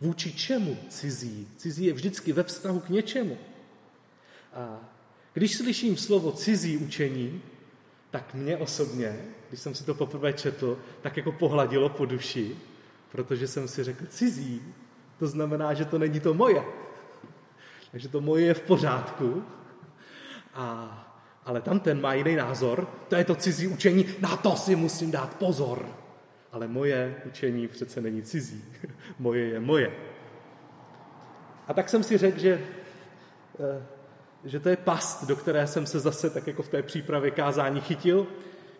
Vůči 0.00 0.32
čemu 0.32 0.76
cizí? 0.88 1.48
Cizí 1.56 1.84
je 1.84 1.92
vždycky 1.92 2.32
ve 2.32 2.42
vztahu 2.42 2.80
k 2.80 2.88
něčemu. 2.88 3.38
A 4.52 4.80
když 5.34 5.56
slyším 5.56 5.96
slovo 5.96 6.32
cizí 6.32 6.76
učení, 6.76 7.42
tak 8.12 8.34
mě 8.34 8.56
osobně, 8.56 9.16
když 9.48 9.60
jsem 9.60 9.74
si 9.74 9.84
to 9.84 9.94
poprvé 9.94 10.32
četl, 10.32 10.78
tak 11.02 11.16
jako 11.16 11.32
pohladilo 11.32 11.88
po 11.88 12.06
duši, 12.06 12.56
protože 13.12 13.48
jsem 13.48 13.68
si 13.68 13.84
řekl, 13.84 14.06
cizí, 14.06 14.62
to 15.18 15.26
znamená, 15.26 15.74
že 15.74 15.84
to 15.84 15.98
není 15.98 16.20
to 16.20 16.34
moje. 16.34 16.64
Takže 17.90 18.08
to 18.08 18.20
moje 18.20 18.46
je 18.46 18.54
v 18.54 18.60
pořádku. 18.60 19.44
A, 20.54 20.98
ale 21.44 21.60
tam 21.60 21.80
ten 21.80 22.00
má 22.00 22.14
jiný 22.14 22.36
názor. 22.36 22.88
To 23.08 23.16
je 23.16 23.24
to 23.24 23.34
cizí 23.34 23.66
učení, 23.66 24.06
na 24.20 24.36
to 24.36 24.56
si 24.56 24.76
musím 24.76 25.10
dát 25.10 25.36
pozor. 25.36 25.86
ale 26.52 26.68
moje 26.68 27.16
učení 27.24 27.68
přece 27.68 28.00
není 28.00 28.22
cizí. 28.22 28.64
moje 29.18 29.44
je 29.44 29.60
moje. 29.60 29.92
A 31.68 31.74
tak 31.74 31.88
jsem 31.88 32.02
si 32.02 32.18
řekl, 32.18 32.38
že, 32.38 32.60
eh, 33.60 33.86
že 34.44 34.60
to 34.60 34.68
je 34.68 34.76
past, 34.76 35.24
do 35.24 35.36
které 35.36 35.66
jsem 35.66 35.86
se 35.86 36.00
zase 36.00 36.30
tak 36.30 36.46
jako 36.46 36.62
v 36.62 36.68
té 36.68 36.82
přípravě 36.82 37.30
kázání 37.30 37.80
chytil, 37.80 38.26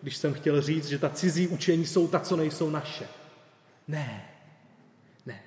když 0.01 0.17
jsem 0.17 0.33
chtěl 0.33 0.61
říct, 0.61 0.85
že 0.85 0.99
ta 0.99 1.09
cizí 1.09 1.47
učení 1.47 1.85
jsou 1.85 2.07
ta, 2.07 2.19
co 2.19 2.35
nejsou 2.35 2.69
naše. 2.69 3.07
Ne, 3.87 4.29
ne. 5.25 5.39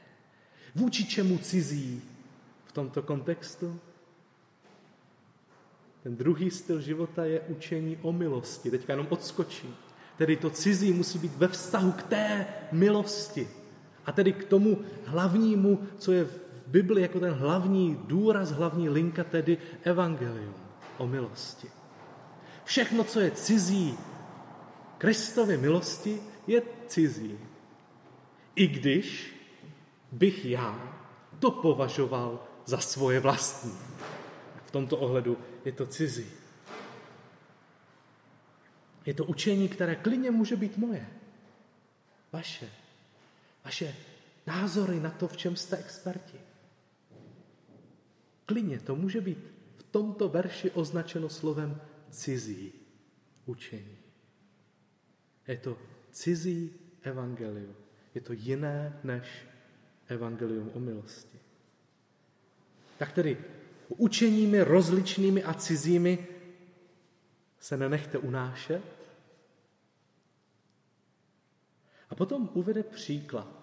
Vůči 0.75 1.05
čemu 1.05 1.39
cizí 1.39 2.03
v 2.67 2.73
tomto 2.73 3.03
kontextu? 3.03 3.81
Ten 6.03 6.17
druhý 6.17 6.51
styl 6.51 6.81
života 6.81 7.25
je 7.25 7.41
učení 7.41 7.99
o 8.03 8.13
milosti. 8.13 8.71
Teďka 8.71 8.93
jenom 8.93 9.07
odskočím. 9.11 9.77
Tedy 10.19 10.37
to 10.37 10.51
cizí 10.51 10.93
musí 10.93 11.19
být 11.19 11.37
ve 11.37 11.49
vztahu 11.49 11.93
k 11.93 12.03
té 12.03 12.47
milosti. 12.73 13.49
A 14.07 14.13
tedy 14.13 14.33
k 14.33 14.45
tomu 14.45 14.79
hlavnímu, 15.05 15.83
co 15.99 16.13
je 16.13 16.25
v 16.25 16.46
Bibli 16.67 17.03
jako 17.03 17.21
ten 17.21 17.33
hlavní 17.33 18.01
důraz, 18.07 18.51
hlavní 18.51 18.89
linka, 18.89 19.25
tedy 19.25 19.59
evangelium 19.83 20.55
o 20.99 21.07
milosti. 21.07 21.71
Všechno, 22.65 23.05
co 23.05 23.21
je 23.21 23.31
cizí 23.31 23.99
Kristově 24.99 25.57
milosti, 25.57 26.23
je 26.47 26.63
cizí. 26.87 27.39
I 28.55 28.67
když 28.67 29.37
bych 30.13 30.45
já 30.45 30.99
to 31.39 31.51
považoval 31.51 32.45
za 32.65 32.79
svoje 32.79 33.21
vlastní. 33.21 33.73
V 34.67 34.71
tomto 34.71 34.97
ohledu 34.97 35.39
je 35.65 35.73
to 35.73 35.87
cizí. 35.87 36.27
Je 39.07 39.15
to 39.15 39.25
učení, 39.25 39.69
které 39.69 39.97
klidně 39.97 40.31
může 40.31 40.57
být 40.57 40.77
moje. 40.77 41.09
Vaše. 42.33 42.71
Vaše 43.65 43.95
názory 44.47 45.01
na 45.01 45.11
to, 45.11 45.29
v 45.29 45.37
čem 45.37 45.57
jste 45.57 45.77
experti. 45.77 46.46
Klidně 48.47 48.81
to 48.81 48.97
může 48.97 49.21
být 49.21 49.39
v 49.77 49.83
tomto 49.83 50.29
verši 50.29 50.71
označeno 50.71 51.29
slovem 51.29 51.81
cizí 52.11 52.73
učení. 53.47 53.99
Je 55.49 55.57
to 55.57 55.79
cizí 56.11 56.73
evangelium. 57.03 57.75
Je 58.15 58.21
to 58.21 58.33
jiné 58.33 59.01
než 59.05 59.47
evangelium 60.09 60.71
o 60.75 60.81
milosti. 60.81 61.39
Tak 62.99 63.13
tedy 63.13 63.39
učeními 63.89 64.63
rozličnými 64.63 65.45
a 65.45 65.55
cizími 65.55 66.27
se 67.61 67.77
nenechte 67.77 68.19
unášet. 68.19 68.83
A 72.11 72.15
potom 72.15 72.51
uvede 72.55 72.83
příklad. 72.83 73.56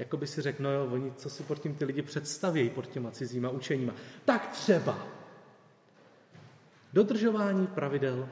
Jako 0.00 0.16
by 0.16 0.26
si 0.26 0.42
řekl, 0.42 0.62
no 0.62 0.70
jo, 0.70 0.88
oni, 0.92 1.12
co 1.16 1.30
si 1.30 1.42
pod 1.42 1.58
tím 1.58 1.74
ty 1.74 1.84
lidi 1.84 2.02
představí, 2.02 2.70
pod 2.70 2.86
těma 2.86 3.10
cizíma 3.10 3.48
učeníma. 3.50 3.92
Tak 4.24 4.48
třeba 4.48 5.06
dodržování 6.92 7.66
pravidel 7.66 8.28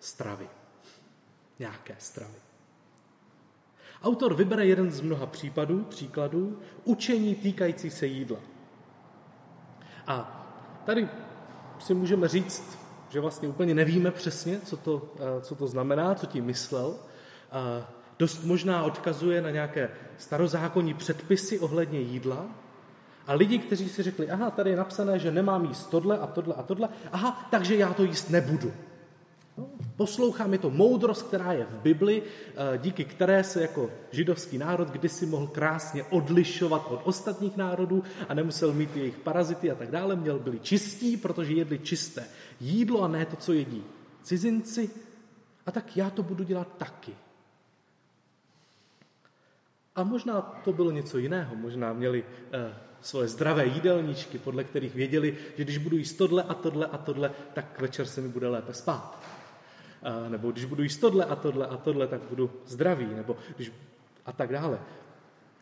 stravy. 0.00 0.48
Nějaké 1.58 1.94
stravy. 1.98 2.34
Autor 4.02 4.34
vybere 4.34 4.66
jeden 4.66 4.90
z 4.90 5.00
mnoha 5.00 5.26
případů, 5.26 5.84
příkladů, 5.84 6.58
učení 6.84 7.34
týkající 7.34 7.90
se 7.90 8.06
jídla. 8.06 8.38
A 10.06 10.46
tady 10.86 11.08
si 11.78 11.94
můžeme 11.94 12.28
říct, 12.28 12.78
že 13.08 13.20
vlastně 13.20 13.48
úplně 13.48 13.74
nevíme 13.74 14.10
přesně, 14.10 14.60
co 14.60 14.76
to, 14.76 15.14
eh, 15.16 15.40
co 15.40 15.54
to 15.54 15.66
znamená, 15.66 16.14
co 16.14 16.26
tím 16.26 16.44
myslel. 16.44 16.98
Dost 18.22 18.44
možná 18.44 18.82
odkazuje 18.82 19.42
na 19.42 19.50
nějaké 19.50 19.90
starozákonní 20.18 20.94
předpisy 20.94 21.58
ohledně 21.58 22.00
jídla. 22.00 22.46
A 23.26 23.34
lidi, 23.34 23.58
kteří 23.58 23.88
si 23.88 24.02
řekli, 24.02 24.30
aha, 24.30 24.50
tady 24.50 24.70
je 24.70 24.76
napsané, 24.76 25.18
že 25.18 25.30
nemám 25.30 25.64
jíst 25.64 25.90
tohle 25.90 26.18
a 26.18 26.26
tohle 26.26 26.54
a 26.54 26.62
tohle, 26.62 26.88
aha, 27.12 27.48
takže 27.50 27.76
já 27.76 27.94
to 27.94 28.04
jíst 28.04 28.30
nebudu. 28.30 28.72
No, 29.58 29.66
poslouchám, 29.96 30.52
je 30.52 30.58
to 30.58 30.70
moudrost, 30.70 31.26
která 31.26 31.52
je 31.52 31.64
v 31.64 31.82
Bibli, 31.82 32.22
eh, 32.22 32.78
díky 32.78 33.04
které 33.04 33.44
se 33.44 33.62
jako 33.62 33.90
židovský 34.12 34.58
národ 34.58 34.88
kdysi 34.88 35.26
mohl 35.26 35.46
krásně 35.46 36.04
odlišovat 36.04 36.86
od 36.90 37.00
ostatních 37.04 37.56
národů 37.56 38.04
a 38.28 38.34
nemusel 38.34 38.72
mít 38.72 38.96
jejich 38.96 39.16
parazity 39.16 39.70
a 39.70 39.74
tak 39.74 39.90
dále. 39.90 40.16
Měl 40.16 40.38
byli 40.38 40.60
čistí, 40.60 41.16
protože 41.16 41.52
jedli 41.52 41.78
čisté 41.78 42.24
jídlo 42.60 43.02
a 43.02 43.08
ne 43.08 43.26
to, 43.26 43.36
co 43.36 43.52
jedí 43.52 43.84
cizinci. 44.22 44.90
A 45.66 45.70
tak 45.70 45.96
já 45.96 46.10
to 46.10 46.22
budu 46.22 46.44
dělat 46.44 46.68
taky. 46.78 47.12
A 49.96 50.02
možná 50.02 50.40
to 50.40 50.72
bylo 50.72 50.90
něco 50.90 51.18
jiného. 51.18 51.56
Možná 51.56 51.92
měli 51.92 52.24
eh, 52.52 52.74
svoje 53.00 53.28
zdravé 53.28 53.66
jídelníčky, 53.66 54.38
podle 54.38 54.64
kterých 54.64 54.94
věděli, 54.94 55.36
že 55.56 55.64
když 55.64 55.78
budu 55.78 55.96
jíst 55.96 56.12
tohle 56.12 56.42
a 56.42 56.54
tohle 56.54 56.86
a 56.86 56.98
tohle, 56.98 57.30
tak 57.54 57.80
večer 57.80 58.06
se 58.06 58.20
mi 58.20 58.28
bude 58.28 58.48
lépe 58.48 58.74
spát. 58.74 59.22
Eh, 60.02 60.30
nebo 60.30 60.50
když 60.50 60.64
budu 60.64 60.82
jíst 60.82 60.96
tohle 60.96 61.24
a 61.24 61.36
tohle 61.36 61.66
a 61.66 61.76
tohle, 61.76 62.06
tak 62.06 62.20
budu 62.20 62.50
zdravý. 62.66 63.06
Nebo 63.06 63.36
když 63.56 63.72
a 64.26 64.32
tak 64.32 64.52
dále. 64.52 64.80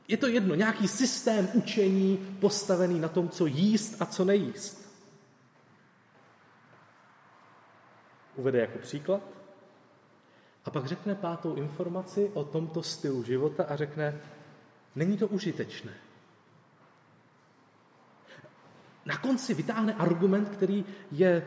Je 0.08 0.16
to 0.16 0.26
jedno, 0.26 0.54
nějaký 0.54 0.88
systém 0.88 1.48
učení 1.54 2.36
postavený 2.40 3.00
na 3.00 3.08
tom, 3.08 3.28
co 3.28 3.46
jíst 3.46 4.02
a 4.02 4.06
co 4.06 4.24
nejíst. 4.24 4.90
Uvede 8.36 8.60
jako 8.60 8.78
příklad. 8.78 9.39
A 10.64 10.70
pak 10.70 10.86
řekne 10.86 11.14
pátou 11.14 11.54
informaci 11.54 12.30
o 12.34 12.44
tomto 12.44 12.82
stylu 12.82 13.22
života 13.22 13.64
a 13.64 13.76
řekne, 13.76 14.20
není 14.96 15.16
to 15.16 15.28
užitečné. 15.28 15.92
Na 19.06 19.16
konci 19.16 19.54
vytáhne 19.54 19.94
argument, 19.94 20.48
který 20.48 20.84
je 21.12 21.30
e, 21.30 21.44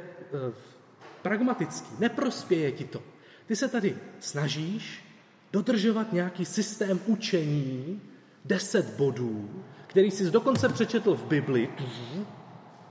pragmatický. 1.21 1.95
Neprospěje 1.99 2.71
ti 2.71 2.86
to. 2.86 3.04
Ty 3.45 3.56
se 3.56 3.67
tady 3.67 3.97
snažíš 4.19 5.06
dodržovat 5.54 6.13
nějaký 6.13 6.45
systém 6.45 6.99
učení, 7.06 8.02
deset 8.45 8.95
bodů, 8.95 9.63
který 9.88 10.12
jsi 10.12 10.32
dokonce 10.32 10.69
přečetl 10.69 11.15
v 11.15 11.26
Bibli, 11.26 11.69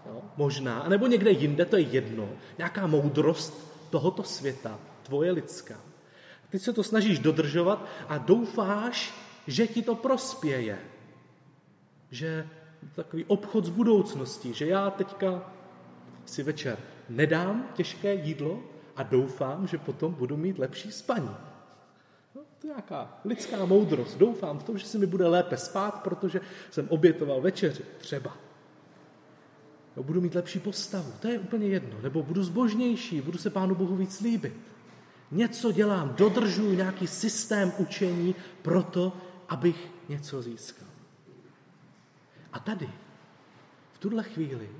jo, 0.06 0.22
možná, 0.36 0.88
nebo 0.88 1.06
někde 1.06 1.30
jinde, 1.30 1.64
to 1.64 1.76
je 1.76 1.82
jedno, 1.82 2.28
nějaká 2.58 2.86
moudrost 2.86 3.72
tohoto 3.90 4.22
světa, 4.22 4.78
tvoje 5.02 5.32
lidská. 5.32 5.80
Ty 6.52 6.58
se 6.58 6.72
to 6.72 6.82
snažíš 6.82 7.18
dodržovat 7.18 7.86
a 8.08 8.18
doufáš, 8.18 9.14
že 9.46 9.66
ti 9.66 9.82
to 9.82 9.94
prospěje. 9.94 10.78
Že 12.10 12.48
takový 12.94 13.24
obchod 13.24 13.64
s 13.64 13.68
budoucností, 13.68 14.54
že 14.54 14.66
já 14.66 14.90
teďka 14.90 15.52
si 16.24 16.42
večer 16.42 16.78
nedám 17.08 17.68
těžké 17.74 18.14
jídlo 18.14 18.60
a 18.96 19.02
doufám, 19.02 19.66
že 19.66 19.78
potom 19.78 20.14
budu 20.14 20.36
mít 20.36 20.58
lepší 20.58 20.92
spaní. 20.92 21.36
No, 22.34 22.42
to 22.58 22.66
je 22.66 22.68
nějaká 22.68 23.20
lidská 23.24 23.64
moudrost. 23.64 24.18
Doufám 24.18 24.58
v 24.58 24.62
tom, 24.62 24.78
že 24.78 24.86
se 24.86 24.98
mi 24.98 25.06
bude 25.06 25.26
lépe 25.26 25.56
spát, 25.56 26.02
protože 26.02 26.40
jsem 26.70 26.88
obětoval 26.88 27.40
večeři, 27.40 27.82
třeba. 27.98 28.36
No, 29.96 30.02
budu 30.02 30.20
mít 30.20 30.34
lepší 30.34 30.58
postavu, 30.58 31.12
to 31.20 31.28
je 31.28 31.38
úplně 31.38 31.66
jedno. 31.66 32.00
Nebo 32.02 32.22
budu 32.22 32.44
zbožnější, 32.44 33.20
budu 33.20 33.38
se 33.38 33.50
Pánu 33.50 33.74
Bohu 33.74 33.96
víc 33.96 34.20
líbit. 34.20 34.71
Něco 35.32 35.72
dělám, 35.72 36.14
dodržuji 36.14 36.76
nějaký 36.76 37.06
systém 37.06 37.72
učení 37.78 38.34
proto, 38.62 39.16
abych 39.48 39.90
něco 40.08 40.42
získal. 40.42 40.88
A 42.52 42.58
tady, 42.58 42.88
v 43.92 43.98
tuhle 43.98 44.22
chvíli, 44.22 44.70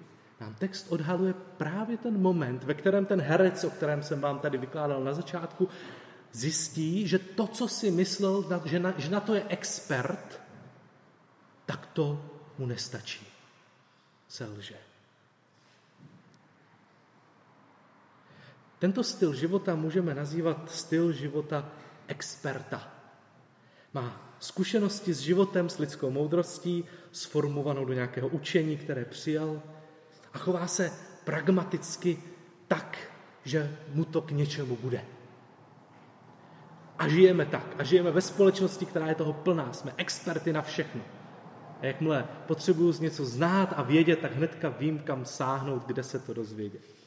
nám 0.40 0.54
text 0.54 0.86
odhaluje 0.88 1.34
právě 1.56 1.96
ten 1.96 2.20
moment, 2.20 2.64
ve 2.64 2.74
kterém 2.74 3.06
ten 3.06 3.20
herec, 3.20 3.64
o 3.64 3.70
kterém 3.70 4.02
jsem 4.02 4.20
vám 4.20 4.38
tady 4.38 4.58
vykládal 4.58 5.04
na 5.04 5.14
začátku, 5.14 5.68
zjistí, 6.32 7.08
že 7.08 7.18
to, 7.18 7.46
co 7.46 7.68
si 7.68 7.90
myslel, 7.90 8.62
že 8.64 8.78
na, 8.78 8.94
že 8.98 9.10
na 9.10 9.20
to 9.20 9.34
je 9.34 9.44
expert, 9.48 10.40
tak 11.66 11.86
to 11.86 12.24
mu 12.58 12.66
nestačí. 12.66 13.26
Selže. 14.28 14.91
Tento 18.82 19.04
styl 19.04 19.34
života 19.34 19.74
můžeme 19.74 20.14
nazývat 20.14 20.70
styl 20.70 21.12
života 21.12 21.68
experta. 22.06 22.88
Má 23.94 24.34
zkušenosti 24.40 25.14
s 25.14 25.20
životem, 25.20 25.68
s 25.68 25.78
lidskou 25.78 26.10
moudrostí, 26.10 26.84
sformovanou 27.12 27.84
do 27.84 27.92
nějakého 27.92 28.28
učení, 28.28 28.76
které 28.76 29.04
přijal 29.04 29.62
a 30.32 30.38
chová 30.38 30.66
se 30.66 30.92
pragmaticky 31.24 32.18
tak, 32.68 32.98
že 33.44 33.76
mu 33.94 34.04
to 34.04 34.20
k 34.20 34.30
něčemu 34.30 34.76
bude. 34.76 35.04
A 36.98 37.08
žijeme 37.08 37.46
tak. 37.46 37.66
A 37.78 37.84
žijeme 37.84 38.10
ve 38.10 38.20
společnosti, 38.20 38.86
která 38.86 39.06
je 39.06 39.14
toho 39.14 39.32
plná. 39.32 39.72
Jsme 39.72 39.94
experty 39.96 40.52
na 40.52 40.62
všechno. 40.62 41.02
A 41.80 41.86
jakmile 41.86 42.28
potřebuju 42.46 43.00
něco 43.00 43.26
znát 43.26 43.74
a 43.76 43.82
vědět, 43.82 44.18
tak 44.18 44.36
hnedka 44.36 44.68
vím, 44.68 44.98
kam 44.98 45.24
sáhnout, 45.24 45.86
kde 45.86 46.02
se 46.02 46.18
to 46.18 46.34
dozvědět. 46.34 47.01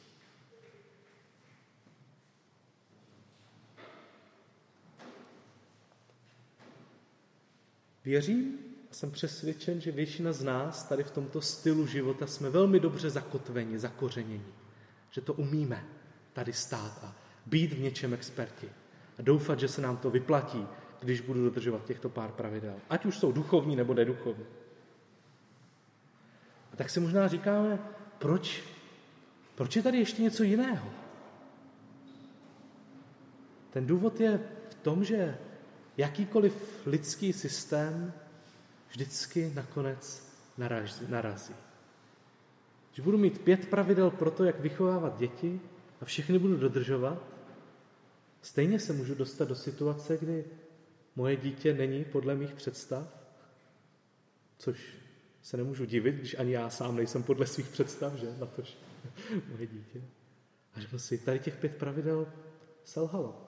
Věřím 8.06 8.58
a 8.92 8.94
jsem 8.94 9.12
přesvědčen, 9.12 9.82
že 9.82 9.92
většina 9.92 10.34
z 10.34 10.44
nás 10.44 10.84
tady 10.84 11.04
v 11.04 11.12
tomto 11.12 11.42
stylu 11.42 11.88
života 11.88 12.28
jsme 12.28 12.50
velmi 12.50 12.80
dobře 12.80 13.10
zakotveni, 13.10 13.80
zakořeněni. 13.80 14.46
Že 15.12 15.22
to 15.22 15.34
umíme 15.34 15.86
tady 16.34 16.54
stát 16.54 17.00
a 17.04 17.16
být 17.46 17.74
v 17.74 17.80
něčem 17.80 18.14
experti. 18.14 18.70
A 19.20 19.22
doufat, 19.22 19.60
že 19.60 19.68
se 19.68 19.82
nám 19.82 19.98
to 19.98 20.10
vyplatí, 20.10 20.68
když 21.02 21.22
budu 21.22 21.44
dodržovat 21.44 21.86
těchto 21.86 22.10
pár 22.10 22.32
pravidel. 22.32 22.76
Ať 22.90 23.06
už 23.06 23.18
jsou 23.18 23.32
duchovní 23.32 23.76
nebo 23.76 23.94
neduchovní. 23.94 24.46
A 26.74 26.76
tak 26.76 26.90
si 26.90 27.00
možná 27.00 27.28
říkáme, 27.28 27.80
proč, 28.18 28.64
proč 29.56 29.76
je 29.76 29.84
tady 29.84 29.98
ještě 29.98 30.22
něco 30.22 30.44
jiného? 30.44 30.90
Ten 33.70 33.86
důvod 33.86 34.20
je 34.20 34.40
v 34.70 34.76
tom, 34.76 35.04
že 35.04 35.38
jakýkoliv 35.98 36.82
lidský 36.86 37.34
systém 37.34 38.14
vždycky 38.90 39.52
nakonec 39.56 40.28
narazí. 41.08 41.54
Když 42.94 43.04
budu 43.06 43.18
mít 43.18 43.42
pět 43.42 43.70
pravidel 43.70 44.12
pro 44.12 44.32
to, 44.32 44.44
jak 44.44 44.60
vychovávat 44.60 45.18
děti 45.18 45.60
a 46.02 46.06
všechny 46.06 46.40
budu 46.40 46.58
dodržovat, 46.58 47.24
stejně 48.42 48.80
se 48.80 48.94
můžu 48.94 49.16
dostat 49.16 49.48
do 49.48 49.56
situace, 49.56 50.18
kdy 50.18 50.46
moje 51.16 51.36
dítě 51.36 51.74
není 51.74 52.06
podle 52.06 52.36
mých 52.36 52.54
představ, 52.54 53.08
což 54.58 54.96
se 55.42 55.58
nemůžu 55.58 55.86
divit, 55.86 56.16
když 56.16 56.40
ani 56.40 56.52
já 56.54 56.70
sám 56.70 56.96
nejsem 56.96 57.24
podle 57.24 57.48
svých 57.48 57.68
představ, 57.68 58.14
že, 58.14 58.28
na 58.40 58.46
tož 58.46 58.78
moje 59.52 59.68
dítě. 59.68 60.02
A 60.74 60.80
řeknu 60.80 61.00
si, 61.00 61.18
tady 61.18 61.40
těch 61.40 61.56
pět 61.56 61.76
pravidel 61.76 62.28
selhalo. 62.84 63.42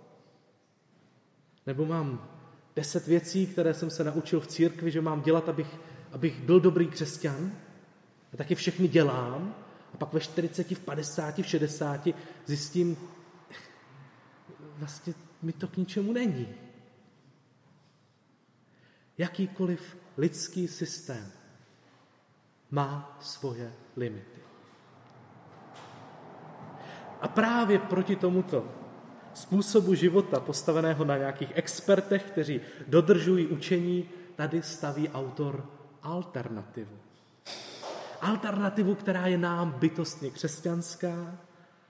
Nebo 1.66 1.86
mám 1.86 2.37
deset 2.78 3.08
věcí, 3.08 3.48
které 3.48 3.74
jsem 3.74 3.90
se 3.90 4.04
naučil 4.04 4.40
v 4.40 4.48
církvi, 4.48 4.92
že 4.92 5.02
mám 5.02 5.22
dělat, 5.22 5.50
abych, 5.50 5.68
abych 6.12 6.42
byl 6.42 6.60
dobrý 6.60 6.88
křesťan. 6.88 7.52
A 8.34 8.38
taky 8.38 8.56
všechny 8.56 8.88
dělám. 8.88 9.56
A 9.94 9.98
pak 9.98 10.14
ve 10.14 10.20
40, 10.20 10.72
v 10.72 10.80
50, 10.80 11.38
v 11.38 11.46
60 11.46 12.08
zjistím, 12.46 12.98
vlastně 14.78 15.14
mi 15.42 15.54
to 15.54 15.68
k 15.68 15.78
ničemu 15.78 16.14
není. 16.14 16.48
Jakýkoliv 19.18 19.98
lidský 20.18 20.68
systém 20.68 21.32
má 22.72 23.18
svoje 23.22 23.74
limity. 23.96 24.42
A 27.22 27.28
právě 27.28 27.80
proti 27.80 28.16
tomuto 28.16 28.77
způsobu 29.38 29.96
života 29.96 30.40
postaveného 30.40 31.06
na 31.06 31.18
nějakých 31.18 31.52
expertech, 31.56 32.24
kteří 32.24 32.62
dodržují 32.88 33.48
učení, 33.48 34.10
tady 34.36 34.62
staví 34.62 35.10
autor 35.10 35.66
alternativu. 36.04 36.98
Alternativu, 38.22 38.96
která 38.96 39.28
je 39.28 39.38
nám 39.38 39.72
bytostně 39.72 40.30
křesťanská 40.30 41.38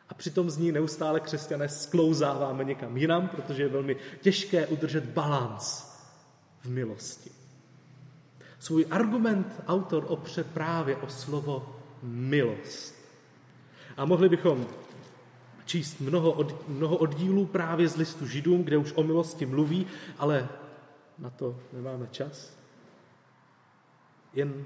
a 0.10 0.14
přitom 0.14 0.50
z 0.50 0.58
ní 0.58 0.72
neustále 0.72 1.20
křesťané 1.20 1.70
sklouzáváme 1.70 2.64
někam 2.64 2.98
jinam, 2.98 3.28
protože 3.28 3.64
je 3.64 3.70
velmi 3.70 3.96
těžké 4.22 4.68
udržet 4.68 5.06
balans 5.06 5.92
v 6.62 6.70
milosti. 6.70 7.32
Svůj 8.60 8.86
argument 8.92 9.64
autor 9.68 10.06
opře 10.08 10.44
právě 10.44 10.96
o 10.96 11.10
slovo 11.10 11.76
milost. 12.04 12.96
A 13.98 14.06
mohli 14.06 14.30
bychom 14.30 14.66
číst 15.68 16.00
mnoho, 16.00 16.32
od, 16.32 16.68
mnoho 16.68 16.98
oddílů 16.98 17.46
právě 17.46 17.88
z 17.88 17.96
listu 17.96 18.28
Židům, 18.28 18.64
kde 18.64 18.78
už 18.78 18.94
o 18.96 19.04
milosti 19.04 19.46
mluví, 19.46 19.88
ale 20.18 20.50
na 21.20 21.30
to 21.30 21.60
nemáme 21.74 22.08
čas. 22.12 22.58
Jen 24.34 24.66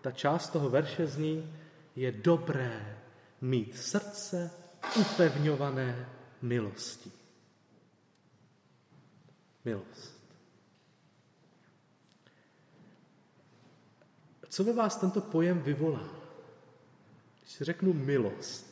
ta 0.00 0.10
část 0.10 0.50
toho 0.50 0.70
verše 0.70 1.06
zní, 1.06 1.56
je 1.96 2.12
dobré 2.12 2.98
mít 3.40 3.76
srdce 3.76 4.50
upevňované 5.00 6.08
milostí. 6.42 7.12
Milost. 9.64 10.22
Co 14.48 14.64
ve 14.64 14.72
vás 14.72 14.96
tento 14.96 15.20
pojem 15.20 15.62
vyvolá? 15.62 16.08
Když 17.40 17.58
řeknu 17.60 17.92
milost, 17.92 18.71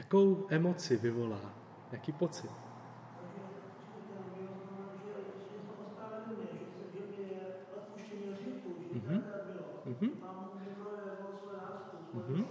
Jakou 0.00 0.46
emoci 0.48 0.96
vyvolá? 0.96 1.40
Jaký 1.92 2.12
pocit? 2.12 2.50
Mm-hmm. 8.94 9.22
Mm-hmm. 12.14 12.46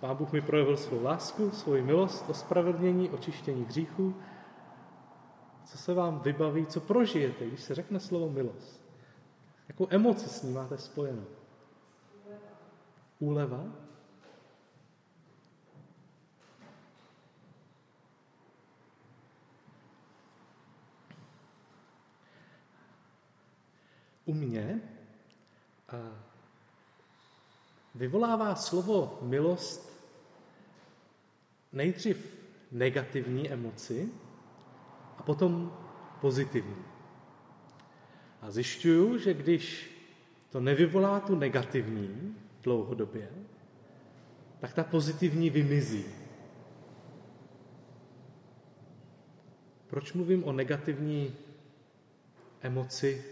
Pán 0.00 0.16
Bůh 0.16 0.32
mi 0.32 0.40
projevil 0.40 0.76
svou 0.76 1.02
lásku, 1.02 1.50
svoji 1.50 1.82
milost, 1.82 2.30
ospravedlnění, 2.30 3.10
očištění 3.10 3.64
hříchů. 3.64 4.14
Co 5.64 5.78
se 5.78 5.94
vám 5.94 6.20
vybaví, 6.20 6.66
co 6.66 6.80
prožijete, 6.80 7.46
když 7.46 7.62
se 7.62 7.74
řekne 7.74 8.00
slovo 8.00 8.28
milost? 8.30 8.82
Jakou 9.68 9.86
emoci 9.90 10.28
s 10.28 10.42
ní 10.42 10.52
máte 10.52 10.78
spojenou? 10.78 11.26
Úleva? 13.18 13.64
U 24.32 24.34
mě 24.34 24.80
vyvolává 27.94 28.54
slovo 28.54 29.18
milost 29.22 29.92
nejdřív 31.72 32.16
negativní 32.72 33.50
emoci 33.50 34.08
a 35.18 35.22
potom 35.22 35.76
pozitivní. 36.20 36.84
A 38.40 38.50
zjišťuju, 38.50 39.18
že 39.18 39.34
když 39.34 39.92
to 40.50 40.60
nevyvolá 40.60 41.20
tu 41.20 41.36
negativní 41.36 42.36
dlouhodobě, 42.62 43.28
tak 44.60 44.72
ta 44.74 44.84
pozitivní 44.84 45.50
vymizí. 45.50 46.04
Proč 49.86 50.12
mluvím 50.12 50.44
o 50.44 50.52
negativní 50.52 51.36
emoci 52.60 53.31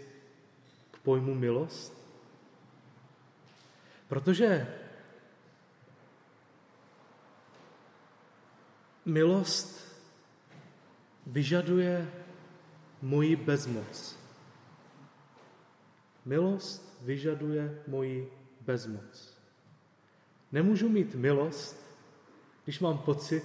pojmu 1.03 1.35
milost? 1.35 2.01
Protože 4.07 4.77
milost 9.05 9.97
vyžaduje 11.27 12.11
moji 13.01 13.35
bezmoc. 13.35 14.19
Milost 16.25 16.97
vyžaduje 17.01 17.83
moji 17.87 18.33
bezmoc. 18.61 19.37
Nemůžu 20.51 20.89
mít 20.89 21.15
milost, 21.15 21.85
když 22.63 22.79
mám 22.79 22.97
pocit, 22.97 23.43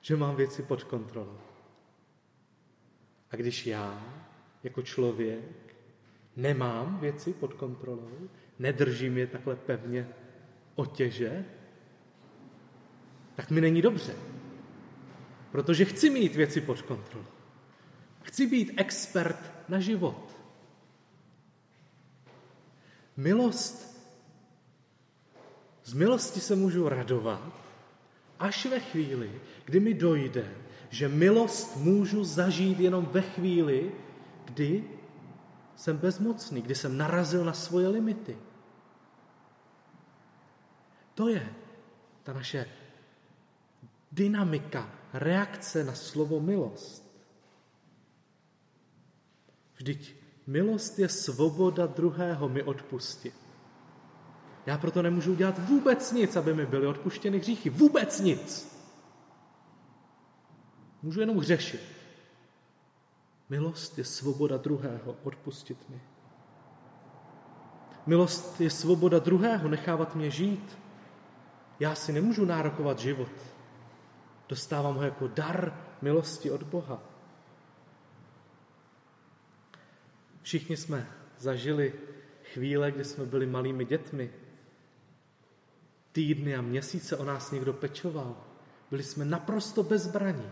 že 0.00 0.16
mám 0.16 0.36
věci 0.36 0.62
pod 0.62 0.84
kontrolou. 0.84 1.38
A 3.30 3.36
když 3.36 3.66
já, 3.66 4.04
jako 4.62 4.82
člověk, 4.82 5.65
nemám 6.36 6.98
věci 7.00 7.32
pod 7.32 7.54
kontrolou, 7.54 8.28
nedržím 8.58 9.18
je 9.18 9.26
takhle 9.26 9.56
pevně 9.56 10.08
otěže, 10.74 11.44
tak 13.34 13.50
mi 13.50 13.60
není 13.60 13.82
dobře. 13.82 14.14
Protože 15.50 15.84
chci 15.84 16.10
mít 16.10 16.34
věci 16.34 16.60
pod 16.60 16.82
kontrolou. 16.82 17.26
Chci 18.22 18.46
být 18.46 18.72
expert 18.76 19.52
na 19.68 19.80
život. 19.80 20.36
Milost. 23.16 23.96
Z 25.84 25.92
milosti 25.92 26.40
se 26.40 26.56
můžu 26.56 26.88
radovat 26.88 27.66
až 28.38 28.66
ve 28.66 28.80
chvíli, 28.80 29.30
kdy 29.64 29.80
mi 29.80 29.94
dojde, 29.94 30.54
že 30.90 31.08
milost 31.08 31.76
můžu 31.76 32.24
zažít 32.24 32.80
jenom 32.80 33.06
ve 33.12 33.22
chvíli, 33.22 33.92
kdy 34.44 34.84
jsem 35.76 35.96
bezmocný, 35.96 36.62
kdy 36.62 36.74
jsem 36.74 36.96
narazil 36.96 37.44
na 37.44 37.52
svoje 37.52 37.88
limity. 37.88 38.38
To 41.14 41.28
je 41.28 41.54
ta 42.22 42.32
naše 42.32 42.66
dynamika, 44.12 44.90
reakce 45.12 45.84
na 45.84 45.94
slovo 45.94 46.40
milost. 46.40 47.06
Vždyť 49.76 50.16
milost 50.46 50.98
je 50.98 51.08
svoboda 51.08 51.86
druhého 51.86 52.48
mi 52.48 52.62
odpustit. 52.62 53.34
Já 54.66 54.78
proto 54.78 55.02
nemůžu 55.02 55.32
udělat 55.32 55.58
vůbec 55.58 56.12
nic, 56.12 56.36
aby 56.36 56.54
mi 56.54 56.66
byly 56.66 56.86
odpuštěny 56.86 57.38
hříchy. 57.38 57.70
Vůbec 57.70 58.20
nic. 58.20 58.76
Můžu 61.02 61.20
jenom 61.20 61.42
řešit. 61.42 61.95
Milost 63.48 63.98
je 63.98 64.04
svoboda 64.04 64.56
druhého 64.56 65.16
odpustit 65.22 65.88
mi. 65.88 66.00
Milost 68.06 68.60
je 68.60 68.70
svoboda 68.70 69.18
druhého 69.18 69.68
nechávat 69.68 70.14
mě 70.14 70.30
žít. 70.30 70.78
Já 71.80 71.94
si 71.94 72.12
nemůžu 72.12 72.44
nárokovat 72.44 72.98
život. 72.98 73.32
Dostávám 74.48 74.94
ho 74.94 75.02
jako 75.02 75.28
dar 75.28 75.84
milosti 76.02 76.50
od 76.50 76.62
Boha. 76.62 77.02
Všichni 80.42 80.76
jsme 80.76 81.06
zažili 81.38 81.92
chvíle, 82.52 82.92
kdy 82.92 83.04
jsme 83.04 83.24
byli 83.24 83.46
malými 83.46 83.84
dětmi. 83.84 84.30
Týdny 86.12 86.56
a 86.56 86.62
měsíce 86.62 87.16
o 87.16 87.24
nás 87.24 87.50
někdo 87.50 87.72
pečoval. 87.72 88.36
Byli 88.90 89.02
jsme 89.02 89.24
naprosto 89.24 89.82
bezbraní. 89.82 90.50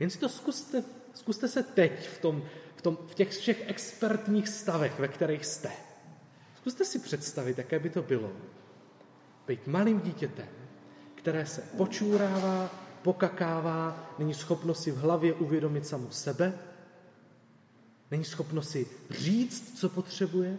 Jen 0.00 0.10
si 0.10 0.18
to 0.18 0.28
zkuste, 0.28 0.84
zkuste 1.14 1.48
se 1.48 1.62
teď 1.62 2.08
v, 2.08 2.18
tom, 2.18 2.42
v, 2.76 2.82
tom, 2.82 2.98
v 3.06 3.14
těch 3.14 3.30
všech 3.30 3.68
expertních 3.68 4.48
stavech, 4.48 4.98
ve 4.98 5.08
kterých 5.08 5.44
jste. 5.44 5.70
Zkuste 6.56 6.84
si 6.84 6.98
představit, 6.98 7.58
jaké 7.58 7.78
by 7.78 7.90
to 7.90 8.02
bylo 8.02 8.32
být 9.46 9.66
malým 9.66 10.00
dítětem, 10.00 10.48
které 11.14 11.46
se 11.46 11.60
počůrává, 11.76 12.70
pokakává, 13.02 14.14
není 14.18 14.34
schopno 14.34 14.74
si 14.74 14.90
v 14.90 14.96
hlavě 14.96 15.34
uvědomit 15.34 15.86
samu 15.86 16.10
sebe, 16.10 16.58
není 18.10 18.24
schopno 18.24 18.62
si 18.62 18.86
říct, 19.10 19.78
co 19.78 19.88
potřebuje 19.88 20.58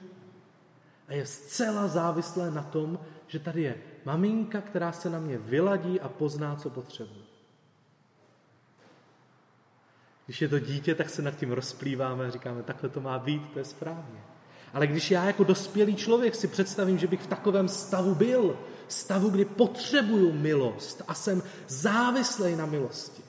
a 1.08 1.14
je 1.14 1.26
zcela 1.26 1.88
závislé 1.88 2.52
na 2.52 2.62
tom, 2.62 3.00
že 3.28 3.40
tady 3.40 3.62
je 3.62 3.76
maminka, 4.06 4.62
která 4.62 4.92
se 4.92 5.10
na 5.10 5.20
mě 5.20 5.38
vyladí 5.38 6.00
a 6.02 6.10
pozná, 6.10 6.56
co 6.56 6.70
potřebuje. 6.70 7.25
Když 10.26 10.42
je 10.42 10.48
to 10.48 10.60
dítě, 10.60 10.96
tak 10.96 11.10
se 11.10 11.22
nad 11.22 11.36
tím 11.36 11.52
rozplýváme 11.52 12.26
a 12.26 12.30
říkáme, 12.30 12.64
takhle 12.64 12.90
to 12.90 13.02
má 13.02 13.20
být, 13.20 13.50
to 13.54 13.60
je 13.60 13.66
správně. 13.66 14.24
Ale 14.74 14.88
když 14.88 15.12
já 15.12 15.26
jako 15.26 15.44
dospělý 15.44 15.96
člověk 15.96 16.36
si 16.36 16.48
představím, 16.48 16.98
že 16.98 17.08
bych 17.08 17.22
v 17.22 17.28
takovém 17.28 17.68
stavu 17.68 18.16
byl, 18.16 18.60
stavu, 18.88 19.30
kdy 19.30 19.46
potřebuju 19.46 20.32
milost 20.32 21.02
a 21.08 21.14
jsem 21.14 21.44
závislý 21.68 22.56
na 22.56 22.66
milosti, 22.66 23.22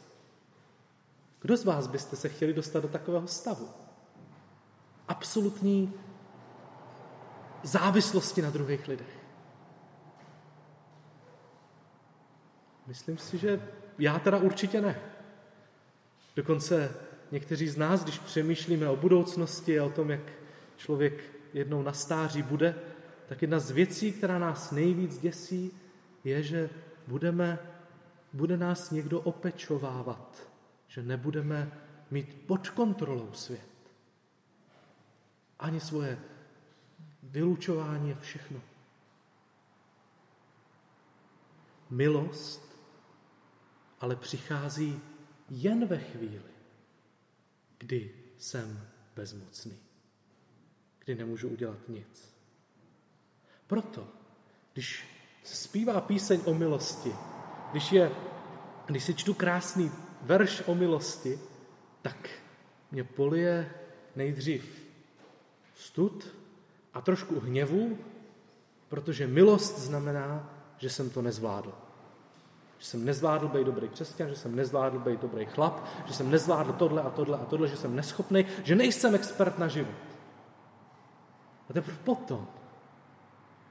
kdo 1.40 1.56
z 1.56 1.64
vás 1.64 1.86
byste 1.86 2.16
se 2.16 2.28
chtěli 2.28 2.52
dostat 2.52 2.80
do 2.80 2.88
takového 2.88 3.26
stavu? 3.26 3.68
Absolutní 5.08 5.92
závislosti 7.62 8.42
na 8.42 8.50
druhých 8.50 8.88
lidech. 8.88 9.18
Myslím 12.86 13.18
si, 13.18 13.38
že 13.38 13.62
já 13.98 14.18
teda 14.18 14.38
určitě 14.38 14.80
ne. 14.80 15.15
Dokonce 16.36 16.94
někteří 17.32 17.68
z 17.68 17.76
nás, 17.76 18.04
když 18.04 18.18
přemýšlíme 18.18 18.88
o 18.88 18.96
budoucnosti 18.96 19.78
a 19.78 19.84
o 19.84 19.90
tom, 19.90 20.10
jak 20.10 20.20
člověk 20.76 21.24
jednou 21.52 21.82
na 21.82 21.92
stáří 21.92 22.42
bude, 22.42 22.74
tak 23.28 23.42
jedna 23.42 23.58
z 23.58 23.70
věcí, 23.70 24.12
která 24.12 24.38
nás 24.38 24.70
nejvíc 24.70 25.18
děsí, 25.18 25.72
je, 26.24 26.42
že 26.42 26.70
budeme, 27.06 27.58
bude 28.32 28.56
nás 28.56 28.90
někdo 28.90 29.20
opečovávat, 29.20 30.48
že 30.88 31.02
nebudeme 31.02 31.72
mít 32.10 32.46
pod 32.46 32.68
kontrolou 32.70 33.32
svět. 33.32 33.68
Ani 35.58 35.80
svoje 35.80 36.18
vylučování 37.22 38.12
a 38.12 38.20
všechno. 38.20 38.60
Milost 41.90 42.66
ale 44.00 44.16
přichází 44.16 45.00
jen 45.50 45.86
ve 45.86 45.98
chvíli, 45.98 46.50
kdy 47.78 48.14
jsem 48.38 48.88
bezmocný, 49.16 49.78
kdy 51.04 51.14
nemůžu 51.14 51.48
udělat 51.48 51.88
nic. 51.88 52.34
Proto, 53.66 54.08
když 54.72 55.04
se 55.44 55.56
zpívá 55.56 56.00
píseň 56.00 56.40
o 56.44 56.54
milosti, 56.54 57.12
když, 57.70 57.92
je, 57.92 58.10
když 58.86 59.04
si 59.04 59.14
čtu 59.14 59.34
krásný 59.34 59.90
verš 60.22 60.62
o 60.66 60.74
milosti, 60.74 61.38
tak 62.02 62.30
mě 62.90 63.04
polije 63.04 63.74
nejdřív 64.16 64.86
stud 65.74 66.34
a 66.94 67.00
trošku 67.00 67.40
hněvu, 67.40 67.98
protože 68.88 69.26
milost 69.26 69.78
znamená, 69.78 70.54
že 70.78 70.90
jsem 70.90 71.10
to 71.10 71.22
nezvládl. 71.22 71.85
Že 72.78 72.86
jsem 72.86 73.04
nezvládl 73.04 73.48
být 73.48 73.64
dobrý 73.64 73.88
křesťan, 73.88 74.28
že 74.28 74.36
jsem 74.36 74.56
nezvládl 74.56 74.98
být 74.98 75.20
dobrý 75.20 75.46
chlap, 75.46 75.86
že 76.06 76.14
jsem 76.14 76.30
nezvládl 76.30 76.72
tohle 76.72 77.02
a 77.02 77.10
tohle 77.10 77.38
a 77.38 77.44
tohle, 77.44 77.68
že 77.68 77.76
jsem 77.76 77.96
neschopný, 77.96 78.46
že 78.64 78.74
nejsem 78.74 79.14
expert 79.14 79.58
na 79.58 79.68
život. 79.68 79.94
A 81.70 81.72
teprve 81.72 81.98
potom, 82.04 82.46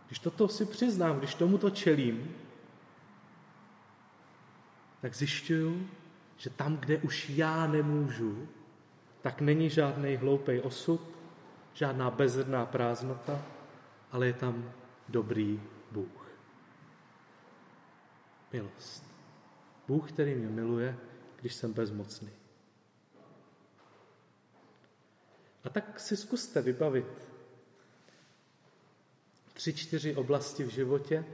když 0.07 0.19
toto 0.19 0.47
si 0.47 0.65
přiznám, 0.65 1.17
když 1.17 1.35
tomuto 1.35 1.69
čelím, 1.69 2.35
tak 5.01 5.15
zjišťuju, 5.15 5.87
že 6.37 6.49
tam, 6.49 6.77
kde 6.77 6.97
už 6.97 7.29
já 7.29 7.67
nemůžu, 7.67 8.47
tak 9.21 9.41
není 9.41 9.69
žádný 9.69 10.15
hloupý 10.15 10.59
osud, 10.59 11.01
žádná 11.73 12.11
bezedná 12.11 12.65
prázdnota, 12.65 13.41
ale 14.11 14.27
je 14.27 14.33
tam 14.33 14.71
dobrý 15.09 15.61
Bůh. 15.91 16.24
Milost. 18.55 19.03
Bůh, 19.87 20.11
který 20.11 20.35
mě 20.35 20.47
miluje, 20.47 20.97
když 21.41 21.53
jsem 21.55 21.73
bezmocný. 21.73 22.29
A 25.63 25.69
tak 25.69 25.99
si 25.99 26.17
zkuste 26.17 26.61
vybavit 26.61 27.27
tři, 29.53 29.73
čtyři 29.73 30.15
oblasti 30.15 30.63
v 30.63 30.69
životě, 30.69 31.25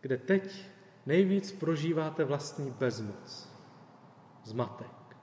kde 0.00 0.16
teď 0.16 0.66
nejvíc 1.06 1.52
prožíváte 1.52 2.24
vlastní 2.24 2.70
bezmoc, 2.70 3.48
zmatek. 4.44 5.16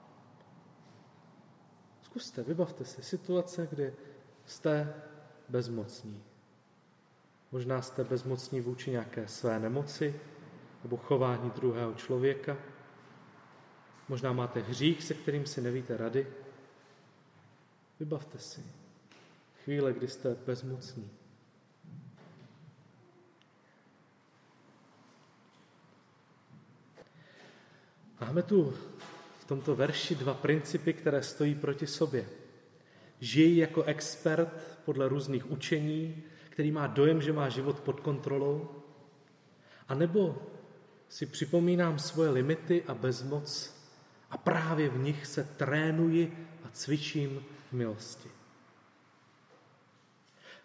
Zkuste, 2.02 2.42
vybavte 2.42 2.84
si 2.84 3.02
situace, 3.02 3.68
kdy 3.70 3.94
jste 4.46 4.94
bezmocní. 5.48 6.24
Možná 7.52 7.82
jste 7.82 8.04
bezmocní 8.04 8.60
vůči 8.60 8.90
nějaké 8.90 9.28
své 9.28 9.60
nemoci 9.60 10.20
nebo 10.84 10.96
chování 10.96 11.50
druhého 11.50 11.94
člověka. 11.94 12.56
Možná 14.08 14.32
máte 14.32 14.60
hřích, 14.60 15.02
se 15.02 15.14
kterým 15.14 15.46
si 15.46 15.60
nevíte 15.60 15.96
rady. 15.96 16.26
Vybavte 18.00 18.38
si 18.38 18.62
chvíle, 19.64 19.92
kdy 19.92 20.08
jste 20.08 20.36
bezmocní. 20.46 21.10
Máme 28.20 28.42
tu 28.42 28.74
v 29.40 29.44
tomto 29.44 29.76
verši 29.76 30.14
dva 30.14 30.34
principy, 30.34 30.92
které 30.92 31.22
stojí 31.22 31.54
proti 31.54 31.86
sobě. 31.86 32.28
Žij 33.20 33.56
jako 33.56 33.82
expert 33.82 34.80
podle 34.84 35.08
různých 35.08 35.50
učení, 35.50 36.22
který 36.50 36.72
má 36.72 36.86
dojem, 36.86 37.22
že 37.22 37.32
má 37.32 37.48
život 37.48 37.80
pod 37.80 38.00
kontrolou, 38.00 38.82
a 39.88 39.94
nebo 39.94 40.42
si 41.08 41.26
připomínám 41.26 41.98
svoje 41.98 42.30
limity 42.30 42.82
a 42.86 42.94
bezmoc 42.94 43.74
a 44.30 44.38
právě 44.38 44.88
v 44.88 44.98
nich 44.98 45.26
se 45.26 45.44
trénuji 45.44 46.48
a 46.64 46.70
cvičím 46.72 47.44
v 47.70 47.72
milosti. 47.72 48.28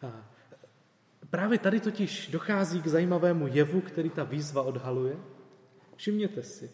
A 0.02 0.30
právě 1.30 1.60
tady 1.60 1.80
totiž 1.80 2.28
dochází 2.28 2.82
k 2.82 2.88
zajímavému 2.88 3.48
jevu, 3.48 3.82
který 3.82 4.10
ta 4.10 4.24
výzva 4.24 4.62
odhaluje. 4.62 5.18
Všimněte 5.96 6.44
si. 6.44 6.72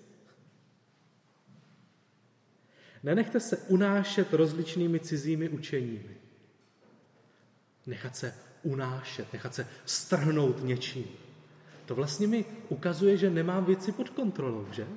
Nenechte 3.04 3.40
se 3.40 3.58
unášet 3.58 4.34
rozličnými 4.34 5.00
cizími 5.00 5.50
učeními. 5.50 6.18
Nechat 7.86 8.16
se 8.16 8.36
unášet, 8.64 9.34
nechat 9.34 9.56
se 9.56 9.68
strhnout 9.86 10.64
něčím. 10.64 11.25
To 11.86 11.96
vlastně 11.96 12.28
mi 12.28 12.46
ukazuje, 12.70 13.18
že 13.18 13.30
nemám 13.30 13.66
věci 13.66 13.92
pod 13.92 14.10
kontrolou, 14.10 14.68
že? 14.72 14.88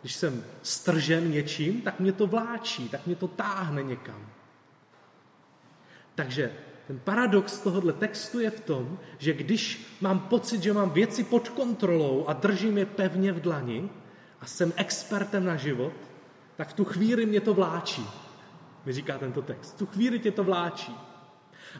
Když 0.00 0.14
jsem 0.14 0.44
stržen 0.62 1.30
něčím, 1.30 1.80
tak 1.80 2.00
mě 2.00 2.12
to 2.12 2.26
vláčí, 2.26 2.88
tak 2.88 3.06
mě 3.06 3.16
to 3.16 3.28
táhne 3.28 3.82
někam. 3.82 4.26
Takže 6.14 6.52
ten 6.86 6.98
paradox 6.98 7.58
tohohle 7.58 7.92
textu 7.92 8.40
je 8.40 8.50
v 8.50 8.60
tom, 8.60 8.98
že 9.18 9.32
když 9.32 9.96
mám 10.00 10.20
pocit, 10.20 10.62
že 10.62 10.72
mám 10.72 10.90
věci 10.90 11.24
pod 11.24 11.48
kontrolou 11.48 12.24
a 12.26 12.32
držím 12.32 12.78
je 12.78 12.86
pevně 12.86 13.32
v 13.32 13.40
dlani 13.40 13.90
a 14.40 14.46
jsem 14.46 14.72
expertem 14.76 15.44
na 15.44 15.56
život, 15.56 15.92
tak 16.56 16.68
v 16.68 16.72
tu 16.72 16.84
chvíli 16.84 17.26
mě 17.26 17.40
to 17.40 17.54
vláčí. 17.54 18.06
Mi 18.84 18.92
říká 18.92 19.18
tento 19.18 19.42
text. 19.42 19.74
V 19.74 19.78
tu 19.78 19.86
chvíli 19.86 20.18
tě 20.18 20.30
to 20.30 20.44
vláčí. 20.44 20.96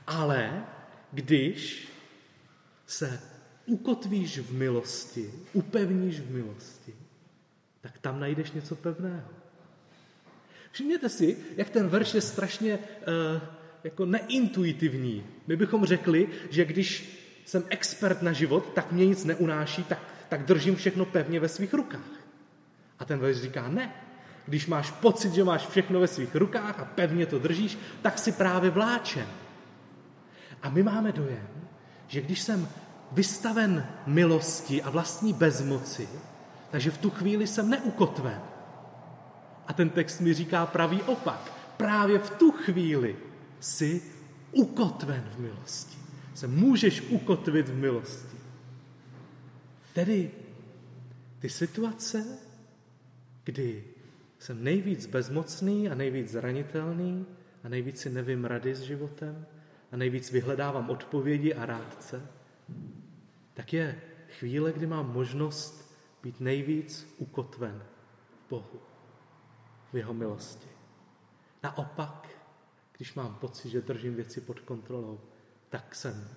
Ale 0.07 0.64
když 1.12 1.88
se 2.87 3.20
ukotvíš 3.66 4.38
v 4.38 4.53
milosti, 4.53 5.33
upevníš 5.53 6.20
v 6.20 6.31
milosti, 6.31 6.94
tak 7.81 7.98
tam 7.98 8.20
najdeš 8.20 8.51
něco 8.51 8.77
pevného. 8.77 9.29
Všimněte 10.72 11.09
si, 11.09 11.37
jak 11.57 11.70
ten 11.70 11.88
verš 11.88 12.14
je 12.14 12.20
strašně 12.20 12.79
uh, 12.79 13.42
jako 13.85 14.07
neintuitivní. 14.07 15.27
My 15.46 15.57
bychom 15.57 15.85
řekli, 15.85 16.29
že 16.51 16.64
když 16.64 17.18
jsem 17.44 17.64
expert 17.68 18.22
na 18.22 18.33
život, 18.33 18.72
tak 18.75 18.92
mě 18.92 19.07
nic 19.07 19.25
neunáší, 19.25 19.85
tak, 19.85 19.98
tak 20.29 20.44
držím 20.44 20.77
všechno 20.77 21.05
pevně 21.05 21.40
ve 21.40 21.48
svých 21.48 21.75
rukách. 21.75 22.22
A 22.98 23.05
ten 23.05 23.18
verš 23.18 23.37
říká 23.37 23.68
ne. 23.68 23.94
Když 24.46 24.66
máš 24.66 24.90
pocit, 24.90 25.33
že 25.33 25.44
máš 25.44 25.66
všechno 25.66 26.01
ve 26.01 26.09
svých 26.09 26.35
rukách 26.35 26.81
a 26.81 26.85
pevně 26.85 27.27
to 27.27 27.38
držíš, 27.38 27.79
tak 28.03 28.18
si 28.18 28.33
právě 28.33 28.70
vláčen. 28.70 29.27
A 30.62 30.70
my 30.70 30.83
máme 30.83 31.12
dojem, 31.12 31.48
že 32.09 32.20
když 32.20 32.40
jsem 32.40 32.68
vystaven 33.12 33.87
milosti 34.07 34.83
a 34.83 34.90
vlastní 34.90 35.33
bezmoci, 35.33 36.09
takže 36.70 36.90
v 36.90 36.98
tu 36.98 37.11
chvíli 37.11 37.46
jsem 37.46 37.70
neukotven. 37.70 38.40
A 39.66 39.72
ten 39.72 39.90
text 39.90 40.20
mi 40.20 40.35
říká 40.35 40.66
pravý 40.66 41.03
opak. 41.03 41.53
Právě 41.77 42.18
v 42.18 42.31
tu 42.31 42.51
chvíli 42.51 43.16
jsi 43.61 44.03
ukotven 44.53 45.25
v 45.37 45.40
milosti. 45.40 45.98
Se 46.35 46.46
můžeš 46.46 47.01
ukotvit 47.01 47.68
v 47.68 47.75
milosti. 47.75 48.37
Tedy 49.94 50.31
ty 51.38 51.48
situace, 51.48 52.38
kdy 53.44 53.85
jsem 54.38 54.64
nejvíc 54.64 55.07
bezmocný 55.07 55.88
a 55.88 55.94
nejvíc 55.94 56.31
zranitelný 56.31 57.27
a 57.64 57.68
nejvíc 57.68 58.01
si 58.01 58.11
nevím 58.11 58.44
rady 58.44 58.75
s 58.75 58.81
životem 58.81 59.46
a 59.92 59.96
nejvíc 59.96 60.31
vyhledávám 60.31 60.90
odpovědi 60.90 61.55
a 61.55 61.66
rádce, 61.66 62.22
tak 63.55 63.73
je 63.73 64.01
chvíle, 64.38 64.73
kdy 64.73 64.87
mám 64.87 65.12
možnost 65.12 65.99
být 66.23 66.41
nejvíc 66.41 67.15
ukotven 67.19 67.83
v 68.47 68.51
Bohu, 68.51 68.81
v 69.93 69.97
jeho 69.97 70.15
milosti. 70.15 70.69
Naopak, 71.62 72.29
když 72.97 73.15
mám 73.15 73.35
pocit, 73.35 73.71
že 73.71 73.81
držím 73.81 74.15
věci 74.15 74.41
pod 74.41 74.61
kontrolou, 74.61 75.21
tak 75.69 75.95
jsem, 75.95 76.29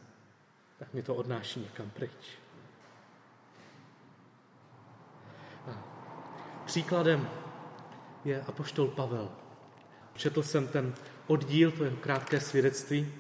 tak 0.78 0.94
mi 0.94 1.04
to 1.04 1.16
odnáší 1.16 1.60
někam 1.60 1.90
pryč. 1.90 2.40
A 5.68 5.84
příkladem 6.66 7.30
je 8.26 8.42
apoštol 8.42 8.88
Pavel. 8.88 9.32
Četl 10.14 10.44
jsem 10.44 10.68
ten 10.68 10.94
oddíl, 11.28 11.72
to 11.72 11.84
jeho 11.84 11.98
krátké 11.98 12.42
svědectví. 12.42 13.14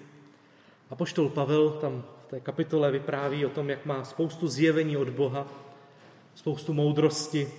Apoštol 0.89 1.29
Pavel 1.29 1.69
tam 1.69 2.03
té 2.35 2.41
kapitole 2.41 2.91
vypráví 2.91 3.45
o 3.45 3.49
tom, 3.49 3.69
jak 3.69 3.85
má 3.85 4.03
spoustu 4.03 4.47
zjevení 4.47 4.97
od 4.97 5.09
Boha, 5.09 5.47
spoustu 6.35 6.73
moudrosti, 6.73 7.51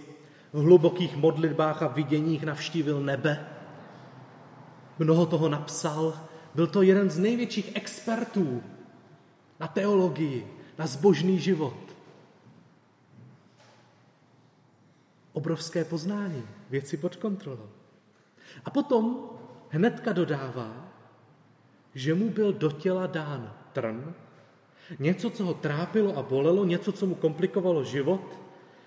v 0.53 0.61
hlubokých 0.61 1.17
modlitbách 1.17 1.83
a 1.83 1.87
viděních 1.87 2.45
navštívil 2.45 3.01
nebe, 3.01 3.49
mnoho 4.99 5.27
toho 5.27 5.49
napsal, 5.49 6.21
byl 6.55 6.67
to 6.67 6.83
jeden 6.83 7.11
z 7.11 7.19
největších 7.19 7.77
expertů 7.77 8.63
na 9.61 9.69
teologii, 9.69 10.53
na 10.79 10.87
zbožný 10.87 11.39
život. 11.39 11.97
Obrovské 15.33 15.85
poznání, 15.85 16.45
věci 16.71 16.97
pod 16.97 17.17
kontrolou. 17.17 17.69
A 18.65 18.71
potom 18.71 19.31
hnedka 19.69 20.13
dodává, 20.13 20.89
že 21.95 22.15
mu 22.15 22.31
byl 22.31 22.53
do 22.53 22.71
těla 22.71 23.07
dán 23.07 23.55
trn, 23.73 24.15
něco, 24.99 25.31
co 25.31 25.45
ho 25.45 25.55
trápilo 25.55 26.17
a 26.17 26.23
bolelo, 26.23 26.65
něco, 26.65 26.93
co 26.93 27.07
mu 27.07 27.15
komplikovalo 27.15 27.85
život, 27.85 28.41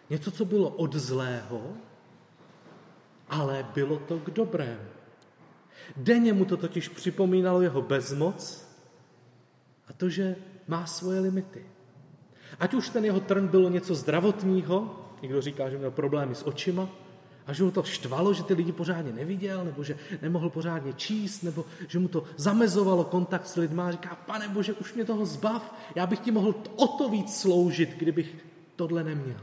něco, 0.10 0.32
co 0.32 0.46
bylo 0.46 0.70
od 0.70 0.96
zlého, 0.96 1.62
ale 3.30 3.66
bylo 3.74 3.98
to 4.00 4.20
k 4.20 4.30
dobrému. 4.30 4.90
Denně 5.98 6.34
mu 6.34 6.46
to 6.46 6.58
totiž 6.58 6.90
připomínalo 6.90 7.62
jeho 7.62 7.82
bezmoc 7.82 8.68
a 9.88 9.94
to, 9.94 10.10
že 10.10 10.36
má 10.68 10.86
svoje 10.86 11.20
limity. 11.20 11.66
Ať 12.60 12.74
už 12.74 12.90
ten 12.90 13.06
jeho 13.06 13.20
trn 13.20 13.48
bylo 13.48 13.70
něco 13.70 13.96
zdravotního, 13.96 15.06
někdo 15.22 15.42
říká, 15.42 15.70
že 15.70 15.78
měl 15.78 15.92
problémy 15.92 16.36
s 16.36 16.48
očima, 16.48 16.90
a 17.50 17.54
že 17.54 17.64
mu 17.64 17.72
to 17.72 17.84
štvalo, 17.84 18.34
že 18.34 18.44
ty 18.44 18.54
lidi 18.54 18.72
pořádně 18.72 19.12
neviděl, 19.12 19.66
nebo 19.66 19.84
že 19.84 19.98
nemohl 20.22 20.50
pořádně 20.50 20.94
číst, 20.94 21.42
nebo 21.42 21.66
že 21.88 22.00
mu 22.00 22.08
to 22.08 22.24
zamezovalo 22.38 23.04
kontakt 23.04 23.48
s 23.48 23.56
lidmi 23.56 23.82
a 23.82 23.92
říká, 23.92 24.16
pane 24.16 24.48
Bože, 24.48 24.74
už 24.74 24.94
mě 24.94 25.06
toho 25.06 25.26
zbav, 25.26 25.76
já 25.96 26.08
bych 26.08 26.20
ti 26.20 26.32
mohl 26.32 26.56
o 26.76 26.88
to 26.88 27.10
víc 27.10 27.42
sloužit, 27.42 27.90
kdybych 27.98 28.46
tohle 28.76 29.04
neměl. 29.04 29.42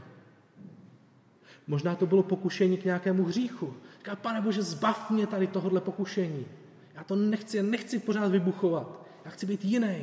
Možná 1.67 1.95
to 1.95 2.05
bylo 2.05 2.23
pokušení 2.23 2.77
k 2.77 2.85
nějakému 2.85 3.23
hříchu. 3.23 3.73
Říká, 3.97 4.15
pane 4.15 4.41
Bože, 4.41 4.63
zbav 4.63 5.11
mě 5.11 5.27
tady 5.27 5.47
tohohle 5.47 5.81
pokušení. 5.81 6.45
Já 6.95 7.03
to 7.03 7.15
nechci, 7.15 7.63
nechci 7.63 7.99
pořád 7.99 8.31
vybuchovat. 8.31 9.07
Já 9.25 9.31
chci 9.31 9.45
být 9.45 9.65
jiný. 9.65 9.97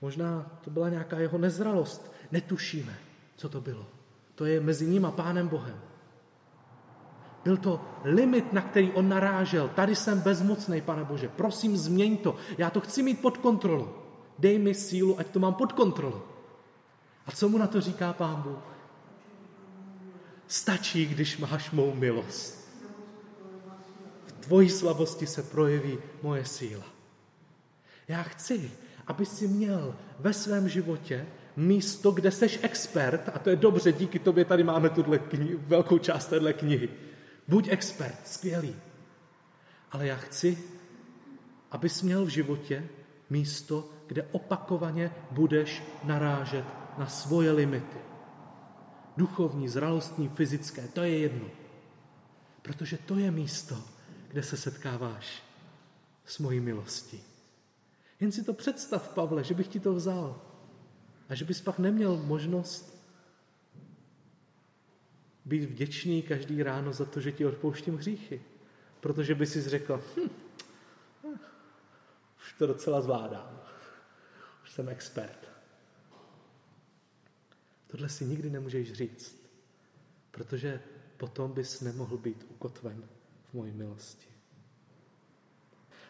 Možná 0.00 0.58
to 0.64 0.70
byla 0.70 0.88
nějaká 0.88 1.18
jeho 1.18 1.38
nezralost. 1.38 2.12
Netušíme, 2.32 2.94
co 3.36 3.48
to 3.48 3.60
bylo. 3.60 3.86
To 4.34 4.44
je 4.44 4.60
mezi 4.60 4.86
ním 4.86 5.06
a 5.06 5.10
Pánem 5.10 5.48
Bohem. 5.48 5.91
Byl 7.44 7.56
to 7.56 7.80
limit, 8.04 8.52
na 8.52 8.60
který 8.60 8.92
on 8.92 9.08
narážel. 9.08 9.68
Tady 9.68 9.96
jsem 9.96 10.20
bezmocný, 10.20 10.80
pane 10.80 11.04
Bože. 11.04 11.28
Prosím, 11.28 11.76
změň 11.76 12.16
to. 12.16 12.36
Já 12.58 12.70
to 12.70 12.80
chci 12.80 13.02
mít 13.02 13.20
pod 13.20 13.36
kontrolou. 13.36 13.88
Dej 14.38 14.58
mi 14.58 14.74
sílu, 14.74 15.20
ať 15.20 15.26
to 15.26 15.38
mám 15.38 15.54
pod 15.54 15.72
kontrolou. 15.72 16.22
A 17.26 17.30
co 17.32 17.48
mu 17.48 17.58
na 17.58 17.66
to 17.66 17.80
říká 17.80 18.12
pán 18.12 18.42
Bůh? 18.42 18.72
Stačí, 20.46 21.06
když 21.06 21.38
máš 21.38 21.70
mou 21.70 21.94
milost. 21.94 22.68
V 24.26 24.32
tvojí 24.32 24.70
slabosti 24.70 25.26
se 25.26 25.42
projeví 25.42 25.98
moje 26.22 26.44
síla. 26.44 26.84
Já 28.08 28.22
chci, 28.22 28.70
aby 29.06 29.26
si 29.26 29.48
měl 29.48 29.94
ve 30.18 30.32
svém 30.32 30.68
životě 30.68 31.26
místo, 31.56 32.10
kde 32.10 32.30
seš 32.30 32.58
expert, 32.62 33.30
a 33.34 33.38
to 33.38 33.50
je 33.50 33.56
dobře, 33.56 33.92
díky 33.92 34.18
tobě 34.18 34.44
tady 34.44 34.62
máme 34.62 34.90
tuhle 34.90 35.18
kni- 35.18 35.58
velkou 35.66 35.98
část 35.98 36.26
téhle 36.26 36.52
knihy. 36.52 36.88
Buď 37.52 37.68
expert, 37.68 38.20
skvělý. 38.24 38.76
Ale 39.90 40.06
já 40.06 40.16
chci, 40.16 40.58
abys 41.70 42.02
měl 42.02 42.24
v 42.24 42.28
životě 42.28 42.88
místo, 43.30 43.88
kde 44.06 44.22
opakovaně 44.32 45.12
budeš 45.30 45.82
narážet 46.04 46.64
na 46.98 47.06
svoje 47.06 47.52
limity 47.52 47.98
duchovní, 49.16 49.68
zralostní, 49.68 50.28
fyzické, 50.28 50.88
to 50.88 51.02
je 51.02 51.18
jedno. 51.18 51.48
Protože 52.62 52.96
to 52.96 53.18
je 53.18 53.30
místo, 53.30 53.76
kde 54.28 54.42
se 54.42 54.56
setkáváš 54.56 55.42
s 56.24 56.38
mojí 56.38 56.60
milostí. 56.60 57.20
Jen 58.20 58.32
si 58.32 58.44
to 58.44 58.52
představ, 58.52 59.08
Pavle, 59.08 59.44
že 59.44 59.54
bych 59.54 59.68
ti 59.68 59.80
to 59.80 59.92
vzal 59.92 60.40
a 61.28 61.34
že 61.34 61.44
bys 61.44 61.60
pak 61.60 61.78
neměl 61.78 62.16
možnost 62.16 62.91
být 65.44 65.64
vděčný 65.64 66.22
každý 66.22 66.62
ráno 66.62 66.92
za 66.92 67.04
to, 67.04 67.20
že 67.20 67.32
ti 67.32 67.46
odpouštím 67.46 67.96
hříchy. 67.96 68.42
Protože 69.00 69.34
by 69.34 69.46
si 69.46 69.62
řekl, 69.62 70.02
hm, 70.16 70.30
už 72.38 72.52
to 72.58 72.66
docela 72.66 73.00
zvládám, 73.00 73.60
už 74.62 74.70
jsem 74.70 74.88
expert. 74.88 75.52
Tohle 77.86 78.08
si 78.08 78.24
nikdy 78.24 78.50
nemůžeš 78.50 78.92
říct, 78.92 79.42
protože 80.30 80.80
potom 81.16 81.52
bys 81.52 81.80
nemohl 81.80 82.18
být 82.18 82.46
ukotven 82.50 83.08
v 83.50 83.54
mojí 83.54 83.72
milosti. 83.72 84.26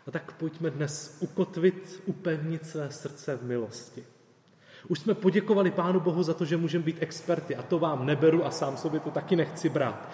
A 0.06 0.10
tak 0.10 0.36
pojďme 0.36 0.70
dnes 0.70 1.16
ukotvit, 1.20 2.02
upevnit 2.06 2.66
své 2.66 2.90
srdce 2.90 3.36
v 3.36 3.42
milosti. 3.42 4.04
Už 4.88 4.98
jsme 4.98 5.14
poděkovali 5.14 5.70
Pánu 5.70 6.00
Bohu 6.00 6.22
za 6.22 6.34
to, 6.34 6.44
že 6.44 6.56
můžeme 6.56 6.84
být 6.84 6.96
experty 7.00 7.56
a 7.56 7.62
to 7.62 7.78
vám 7.78 8.06
neberu 8.06 8.46
a 8.46 8.50
sám 8.50 8.76
sobě 8.76 9.00
to 9.00 9.10
taky 9.10 9.36
nechci 9.36 9.68
brát. 9.68 10.08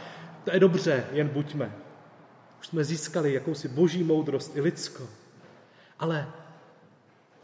To 0.45 0.55
je 0.55 0.61
dobře, 0.61 1.07
jen 1.13 1.29
buďme. 1.29 1.73
Už 2.61 2.67
jsme 2.67 2.85
získali 2.85 3.33
jakousi 3.33 3.69
boží 3.69 4.05
moudrost 4.05 4.57
i 4.57 4.61
lidsko. 4.61 5.09
Ale 5.99 6.33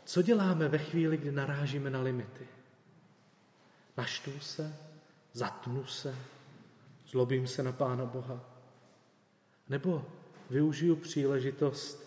co 0.04 0.22
děláme 0.22 0.68
ve 0.68 0.78
chvíli, 0.78 1.16
kdy 1.16 1.32
narážíme 1.32 1.90
na 1.90 2.00
limity? 2.00 2.48
Naštvu 3.96 4.40
se, 4.40 4.76
zatnu 5.32 5.86
se, 5.86 6.14
zlobím 7.08 7.46
se 7.46 7.62
na 7.62 7.72
Pána 7.72 8.04
Boha. 8.04 8.40
Nebo 9.68 10.06
využiju 10.50 10.96
příležitost 10.96 12.04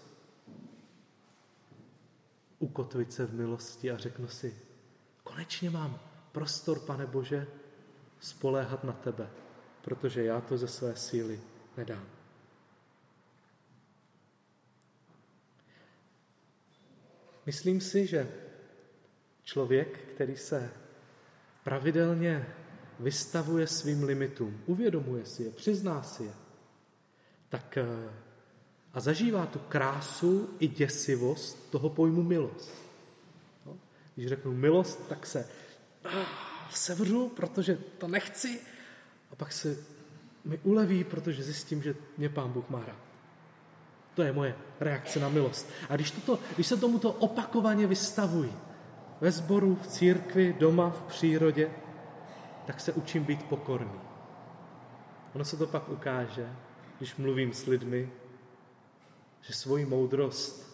ukotvit 2.60 3.14
se 3.14 3.26
v 3.26 3.34
milosti 3.34 3.92
a 3.92 3.98
řeknu 3.98 4.28
si, 4.28 4.56
konečně 5.28 5.70
mám 5.70 6.00
prostor, 6.32 6.80
pane 6.80 7.06
Bože, 7.06 7.48
spoléhat 8.20 8.84
na 8.84 8.94
tebe, 8.94 9.30
protože 9.82 10.24
já 10.24 10.42
to 10.42 10.58
ze 10.58 10.68
své 10.68 10.96
síly 10.96 11.40
nedám. 11.78 12.06
Myslím 17.46 17.82
si, 17.82 18.08
že 18.08 18.32
člověk, 19.44 20.00
který 20.16 20.38
se 20.38 20.72
pravidelně 21.64 22.48
vystavuje 23.00 23.68
svým 23.68 24.04
limitům, 24.04 24.62
uvědomuje 24.66 25.26
si 25.26 25.44
je, 25.44 25.52
přizná 25.52 26.04
si 26.04 26.24
je, 26.24 26.34
tak 27.50 27.78
eh, 27.78 27.86
a 28.94 29.00
zažívá 29.00 29.46
tu 29.46 29.60
krásu 29.60 30.50
i 30.60 30.68
děsivost 30.68 31.70
toho 31.72 31.90
pojmu 31.90 32.24
milost. 32.24 32.87
Když 34.18 34.30
řeknu 34.30 34.54
milost, 34.54 35.08
tak 35.10 35.26
se 35.26 35.50
ah, 36.06 36.26
sevřu, 36.70 37.30
protože 37.30 37.78
to 37.98 38.08
nechci, 38.08 38.60
a 39.32 39.36
pak 39.36 39.52
se 39.52 39.78
mi 40.46 40.60
uleví, 40.64 41.04
protože 41.04 41.44
zjistím, 41.44 41.84
že 41.84 41.96
mě 42.18 42.30
Pán 42.30 42.52
Bůh 42.52 42.70
má 42.70 42.80
rád. 42.80 43.00
To 44.14 44.24
je 44.24 44.34
moje 44.34 44.56
reakce 44.80 45.20
na 45.20 45.30
milost. 45.30 45.70
A 45.90 45.96
když, 45.96 46.12
toto, 46.12 46.40
když 46.56 46.68
se 46.68 46.78
tomuto 46.78 47.12
opakovaně 47.12 47.88
vystavuji, 47.88 48.54
ve 49.22 49.32
sboru, 49.32 49.76
v 49.76 49.88
církvi, 49.88 50.56
doma, 50.60 50.90
v 50.90 51.02
přírodě, 51.02 51.72
tak 52.66 52.80
se 52.80 52.94
učím 52.94 53.24
být 53.24 53.44
pokorný. 53.44 54.00
Ono 55.36 55.46
se 55.46 55.58
to 55.58 55.68
pak 55.68 55.90
ukáže, 55.90 56.50
když 56.98 57.16
mluvím 57.16 57.54
s 57.54 57.66
lidmi, 57.66 58.12
že 59.42 59.54
svoji 59.54 59.86
moudrost 59.86 60.67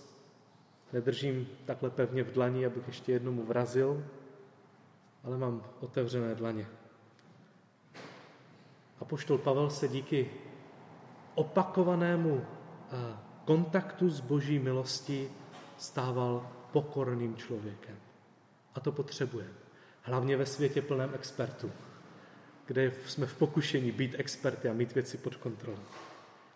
nedržím 0.94 1.48
takhle 1.66 1.90
pevně 1.90 2.24
v 2.24 2.32
dlani, 2.32 2.66
abych 2.66 2.88
ještě 2.88 3.12
jednomu 3.12 3.46
vrazil, 3.46 4.06
ale 5.24 5.38
mám 5.38 5.64
otevřené 5.80 6.36
dlaně. 6.36 6.68
A 9.00 9.06
poštol 9.06 9.38
Pavel 9.38 9.70
se 9.70 9.88
díky 9.88 10.30
opakovanému 11.36 12.42
eh, 12.46 13.18
kontaktu 13.46 14.10
s 14.10 14.20
boží 14.20 14.60
milostí 14.60 15.30
stával 15.78 16.50
pokorným 16.72 17.36
člověkem. 17.36 17.96
A 18.76 18.80
to 18.80 18.92
potřebujeme. 18.92 19.54
Hlavně 20.02 20.38
ve 20.38 20.46
světě 20.46 20.82
plném 20.82 21.12
expertů, 21.14 21.72
kde 22.66 22.92
jsme 23.06 23.26
v 23.26 23.38
pokušení 23.38 23.92
být 23.92 24.16
experty 24.18 24.70
a 24.70 24.74
mít 24.74 24.96
věci 24.96 25.18
pod 25.18 25.36
kontrolou. 25.36 25.84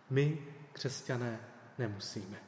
My, 0.09 0.37
křesťané, 0.73 1.39
nemusíme. 1.77 2.46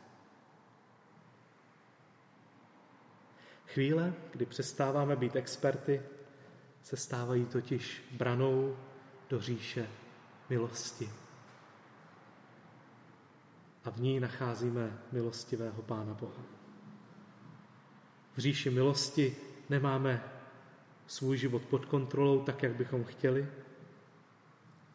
Chvíle, 3.73 4.13
kdy 4.31 4.45
přestáváme 4.45 5.15
být 5.15 5.35
experty, 5.35 6.01
se 6.83 6.97
stávají 6.97 7.45
totiž 7.45 8.03
branou 8.11 8.77
do 9.29 9.41
říše 9.41 9.87
milosti. 10.49 11.09
A 13.83 13.89
v 13.89 13.97
ní 13.97 14.19
nacházíme 14.19 14.99
milostivého 15.11 15.81
Pána 15.81 16.13
Boha. 16.13 16.43
V 18.35 18.39
říši 18.39 18.69
milosti 18.69 19.35
nemáme 19.69 20.23
svůj 21.07 21.37
život 21.37 21.61
pod 21.65 21.85
kontrolou 21.85 22.43
tak, 22.43 22.63
jak 22.63 22.75
bychom 22.75 23.03
chtěli, 23.03 23.47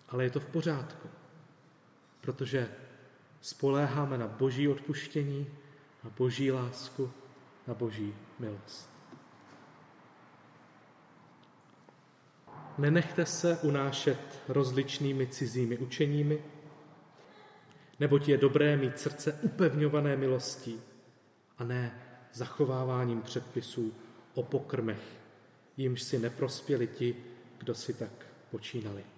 ale 0.08 0.24
je 0.24 0.30
to 0.30 0.40
v 0.40 0.46
pořádku, 0.46 1.08
protože 2.20 2.68
spoléháme 3.40 4.18
na 4.18 4.28
boží 4.28 4.68
odpuštění, 4.68 5.46
na 6.04 6.10
boží 6.10 6.52
lásku, 6.52 7.12
na 7.66 7.74
boží 7.74 8.14
milost. 8.38 8.90
Nenechte 12.78 13.26
se 13.26 13.58
unášet 13.62 14.40
rozličnými 14.48 15.26
cizími 15.26 15.78
učeními, 15.78 16.44
neboť 18.00 18.28
je 18.28 18.36
dobré 18.36 18.76
mít 18.76 18.98
srdce 18.98 19.38
upevňované 19.42 20.16
milostí 20.16 20.80
a 21.58 21.64
ne 21.64 22.00
zachováváním 22.32 23.22
předpisů 23.22 23.94
o 24.34 24.42
pokrmech, 24.42 25.20
jimž 25.76 26.02
si 26.02 26.18
neprospěli 26.18 26.86
ti, 26.86 27.16
kdo 27.58 27.74
si 27.74 27.94
tak 27.94 28.26
počínali. 28.50 29.13